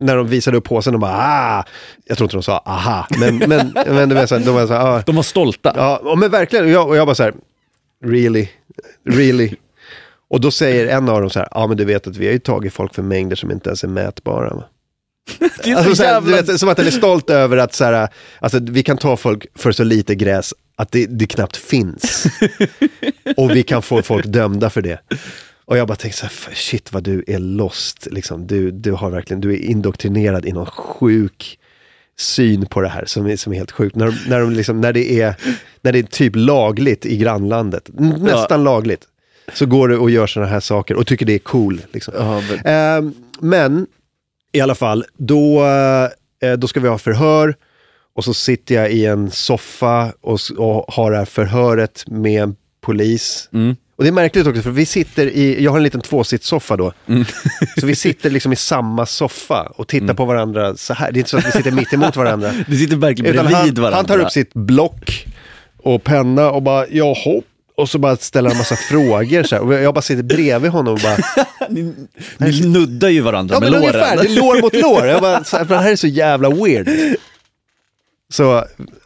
[0.00, 1.64] när de visade upp påsen, de bara ah!
[2.04, 4.66] Jag tror inte de sa aha, men, men, men det var så här, de var
[4.66, 5.02] så här, ah.
[5.06, 5.72] De var stolta.
[5.76, 6.64] Ja, men verkligen.
[6.64, 7.34] Och jag, och jag bara så här,
[8.04, 8.48] really,
[9.08, 9.54] really.
[10.30, 12.32] Och då säger en av dem så här, ja men du vet att vi har
[12.32, 14.54] ju tagit folk för mängder som inte ens är mätbara.
[14.54, 14.64] Va?
[15.38, 16.36] Det är så Alltså, så här, jävla...
[16.42, 18.08] vet, som att den är stolt över att så här,
[18.40, 22.26] alltså, vi kan ta folk för så lite gräs att det, det knappt finns.
[23.36, 25.00] och vi kan få folk dömda för det.
[25.68, 28.08] Och jag bara tänkte så här, "F- shit vad du är lost.
[28.10, 28.46] Liksom.
[28.46, 31.58] Du, du, har verkligen, du är indoktrinerad i någon sjuk
[32.18, 33.96] syn på det här som är, som är helt sjukt.
[33.96, 35.34] När, de, när, de liksom, när, det är,
[35.82, 37.88] när det är typ lagligt i grannlandet,
[38.20, 39.04] nästan lagligt,
[39.54, 41.80] så går du och gör sådana här saker och tycker det är cool.
[41.92, 42.14] Liksom.
[42.16, 43.86] Ja, men, Ehm, men
[44.52, 45.64] i alla fall, då,
[46.42, 47.56] eh, då ska vi ha förhör
[48.14, 52.56] och så sitter jag i en soffa och, och har det här förhöret med en
[52.80, 53.48] polis.
[53.52, 53.76] Mm.
[53.98, 56.92] Och det är märkligt också för vi sitter i, jag har en liten tvåsitssoffa då.
[57.06, 57.24] Mm.
[57.80, 61.12] Så vi sitter liksom i samma soffa och tittar på varandra så här.
[61.12, 62.52] Det är inte så att vi sitter mitt emot varandra.
[62.68, 63.96] det sitter verkligen bredvid han, varandra.
[63.96, 65.26] han tar upp sitt block
[65.76, 67.42] och penna och bara, jaha.
[67.76, 69.62] Och så bara ställer han en massa frågor så här.
[69.62, 71.16] Och jag bara sitter bredvid honom och bara,
[71.68, 71.94] Ni,
[72.38, 73.94] ni nuddar ju varandra Ja med men låren.
[73.94, 75.06] ungefär, det är lår mot lår.
[75.06, 76.88] Jag bara, här, för det här är så jävla weird.
[78.32, 78.64] Så,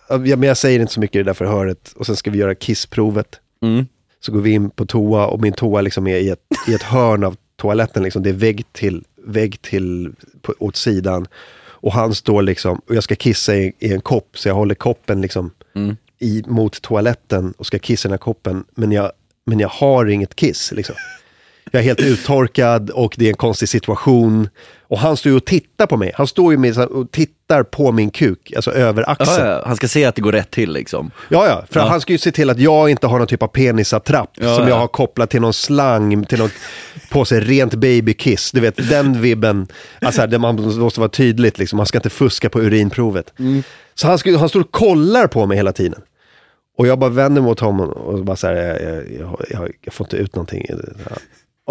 [0.09, 1.93] ja, men jag säger inte så mycket i det där förhöret.
[1.97, 3.29] Och sen ska vi göra kissprovet.
[3.63, 3.87] Mm.
[4.25, 6.83] Så går vi in på toa och min toa liksom är i ett, i ett
[6.83, 8.03] hörn av toaletten.
[8.03, 8.23] Liksom.
[8.23, 10.13] Det är vägg till, vägg till
[10.43, 11.27] på, åt sidan.
[11.65, 14.39] Och han står liksom, och jag ska kissa i, i en kopp.
[14.39, 15.97] Så jag håller koppen liksom Mm.
[16.19, 18.65] i, mot toaletten och ska kissa i den här koppen.
[18.75, 19.13] Men jag,
[19.47, 20.95] men jag har inget kiss liksom.
[21.71, 24.49] Jag är helt uttorkad och det är en konstig situation.
[24.81, 26.13] Och han står ju och tittar på mig.
[26.15, 29.31] Han står ju med, och tittar på min kuk, alltså över axeln.
[29.39, 29.63] Ja, Ja, ja.
[29.67, 31.11] Han ska se att det går rätt till liksom.
[31.29, 31.87] ja, för Ja.
[31.87, 34.65] han ska ju se till att jag inte har någon typ av penisattrapp Ja, som
[34.65, 34.69] ja.
[34.69, 36.53] jag har kopplat till någon slang, till något
[37.11, 38.51] på sig, rent babykiss.
[38.53, 39.67] Du vet, den vibben,
[40.01, 41.77] alltså det man måste vara tydligt liksom.
[41.77, 43.33] Man ska inte fuska på urinprovet.
[43.39, 43.63] Mm.
[43.95, 46.01] Så han, ska, han står och kollar på mig hela tiden.
[46.79, 49.95] Och jag bara vänder mot honom och bara så här, jag, jag, jag, jag, jag
[49.95, 50.67] får inte ut någonting.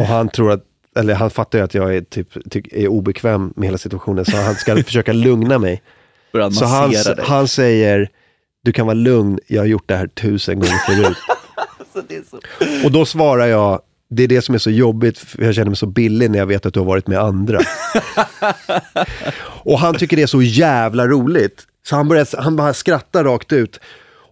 [0.02, 0.64] Och han tror att,
[0.96, 2.28] eller han fattar ju att jag är, typ,
[2.74, 5.82] är obekväm med hela situationen, så han ska försöka lugna mig.
[6.34, 7.16] Börjar Så han, dig.
[7.20, 8.10] han säger,
[8.64, 11.18] du kan vara lugn, jag har gjort det här tusen gånger förut.
[12.86, 15.76] Och då svarar jag, det är det som är så jobbigt, för jag känner mig
[15.78, 17.60] så billig när jag vet att du har varit med andra.
[19.64, 23.54] och han tycker det är så jävla roligt, så han, börjar, han bara skrattar rakt
[23.54, 23.80] ut.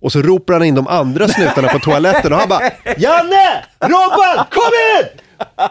[0.01, 2.61] Och så ropar han in de andra snutarna på toaletten och han bara
[2.97, 3.63] Janne!
[3.80, 4.45] Robban!
[4.51, 5.07] Kom in!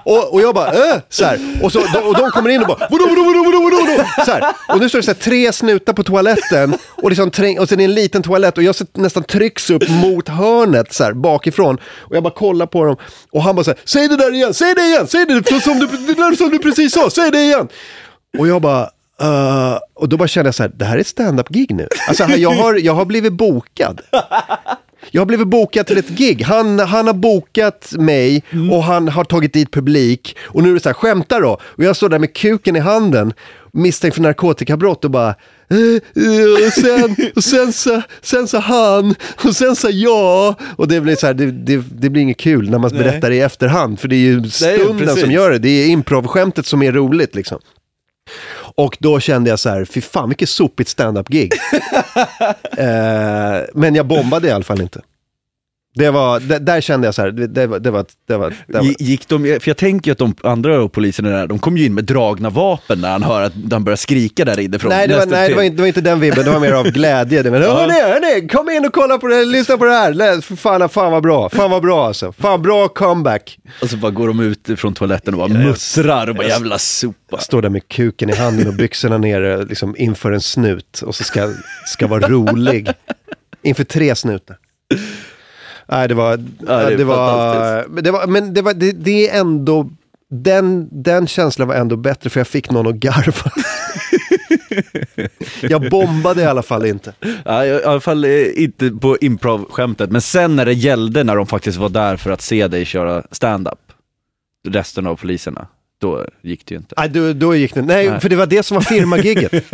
[0.04, 1.40] Och, och jag bara äh, så här.
[1.62, 4.24] Och, så, och de kommer in och bara vadå, vadå, vadå, vadå, vadå, vadå?
[4.24, 4.54] Så här.
[4.68, 7.80] Och nu står det så här, tre snutar på toaletten och, liksom träng, och sen
[7.80, 11.78] är det en liten toalett och jag nästan trycks upp mot hörnet så här, bakifrån.
[11.98, 12.96] Och jag bara kollar på dem
[13.30, 15.78] och han bara så här, säg det där igen, säg det igen, säg det som
[15.78, 17.68] du, det där som du precis sa, säg det igen.
[18.38, 18.90] Och jag bara,
[19.22, 21.88] Uh, och då bara kände jag så här, det här är ett stand-up gig nu.
[22.08, 24.00] Alltså jag har, jag har blivit bokad.
[25.10, 26.42] Jag har blivit bokad till ett gig.
[26.42, 28.42] Han, han har bokat mig
[28.72, 30.36] och han har tagit dit publik.
[30.42, 31.58] Och nu är det så här, skämta då.
[31.62, 33.32] Och jag står där med kuken i handen,
[33.72, 35.34] misstänkt för narkotikabrott och bara
[35.70, 35.78] "Eh,
[36.24, 40.54] eh, och sen, och sen, sa, sen sa han, och sen sa jag.
[40.76, 43.02] Och det blir så här, det, det, det blir inget kul när man Nej.
[43.02, 44.00] berättar det i efterhand.
[44.00, 45.20] För det är ju stunden precis.
[45.22, 45.58] som gör det.
[45.58, 47.58] Det är improvskämtet som är roligt liksom.
[48.78, 51.52] Och då kände jag så här, fy fan vilket sopigt stand-up-gig.
[52.78, 55.00] eh, men jag bombade i alla fall inte.
[55.98, 58.54] Det var, där, där kände jag så här, det, det, var, det var, det var,
[58.66, 61.76] det var Gi- Gick de, för jag tänker att de andra poliserna där, de kom
[61.76, 64.88] ju in med dragna vapen när han hör att han börjar skrika där inifrån.
[64.88, 66.72] Nej, det var, nej det, var inte, det var inte den vibben, det var mer
[66.72, 67.42] av glädje.
[67.42, 70.56] Det var, hörni, hörni, kom in och kolla på det lyssna på det här.
[70.56, 72.32] Fan, fan vad bra, fan vad bra alltså.
[72.32, 73.58] Fan bra comeback.
[73.82, 77.38] Och så bara går de ut från toaletten och bara muttrar och bara jävla sopa.
[77.38, 81.24] Står där med kuken i handen och byxorna nere liksom inför en snut och så
[81.24, 81.52] ska,
[81.86, 82.88] ska vara rolig.
[83.62, 84.56] Inför tre snutar.
[85.88, 86.36] Nej, det var...
[86.36, 88.26] det är det, var, det var...
[88.26, 89.90] Men det, var, det, det är ändå...
[90.30, 93.50] Den, den känslan var ändå bättre för jag fick någon att garva.
[95.62, 97.12] jag bombade i alla fall inte.
[97.44, 101.46] Ja, i alla fall eh, inte på improv-skämtet, men sen när det gällde när de
[101.46, 103.78] faktiskt var där för att se dig köra stand-up,
[104.68, 105.66] resten av poliserna,
[106.00, 106.94] då gick det ju inte.
[106.98, 107.82] Nej, då, då gick det.
[107.82, 108.20] Nej, Nej.
[108.20, 109.52] för det var det som var firmagigget.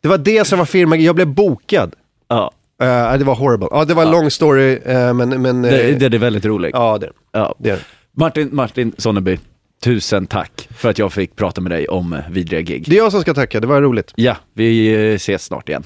[0.00, 1.06] det var det som var firmagigget.
[1.06, 1.94] Jag blev bokad.
[2.28, 2.52] Ja,
[2.84, 3.68] Uh, det var horrible.
[3.70, 5.42] Ja, det var en lång story, eh, men...
[5.42, 6.70] men eh, det, det är väldigt roligt.
[6.74, 7.54] Ja, det, Ja.
[7.58, 7.78] det är.
[8.16, 9.38] Martin, Martin Sonneby,
[9.84, 12.84] tusen tack för att jag fick prata med dig om vidriga gig.
[12.86, 14.12] Det är jag som ska tacka, det var roligt.
[14.16, 15.82] Ja, vi ses snart igen.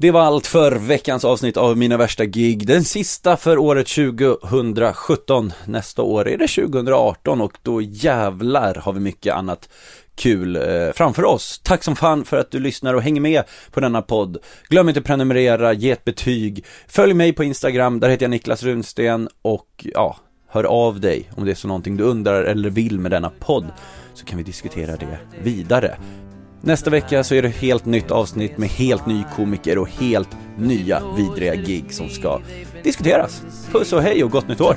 [0.00, 2.66] Det var allt för veckans avsnitt av Mina Värsta Gig.
[2.66, 5.52] Den sista för året 2017.
[5.64, 9.68] Nästa år är det 2018 och då jävlar har vi mycket annat
[10.14, 10.62] kul eh,
[10.94, 11.60] framför oss.
[11.64, 14.36] Tack som fan för att du lyssnar och hänger med på denna podd.
[14.68, 16.64] Glöm inte att prenumerera, ge ett betyg.
[16.88, 20.16] Följ mig på Instagram, där heter jag Niklas Runsten och ja,
[20.48, 23.66] hör av dig om det är så någonting du undrar eller vill med denna podd
[24.14, 25.96] så kan vi diskutera det vidare.
[26.62, 31.02] Nästa vecka så är det helt nytt avsnitt med helt ny komiker och helt nya
[31.16, 32.40] vidriga gig som ska
[32.82, 33.42] diskuteras.
[33.72, 34.76] Puss och hej och gott nytt år!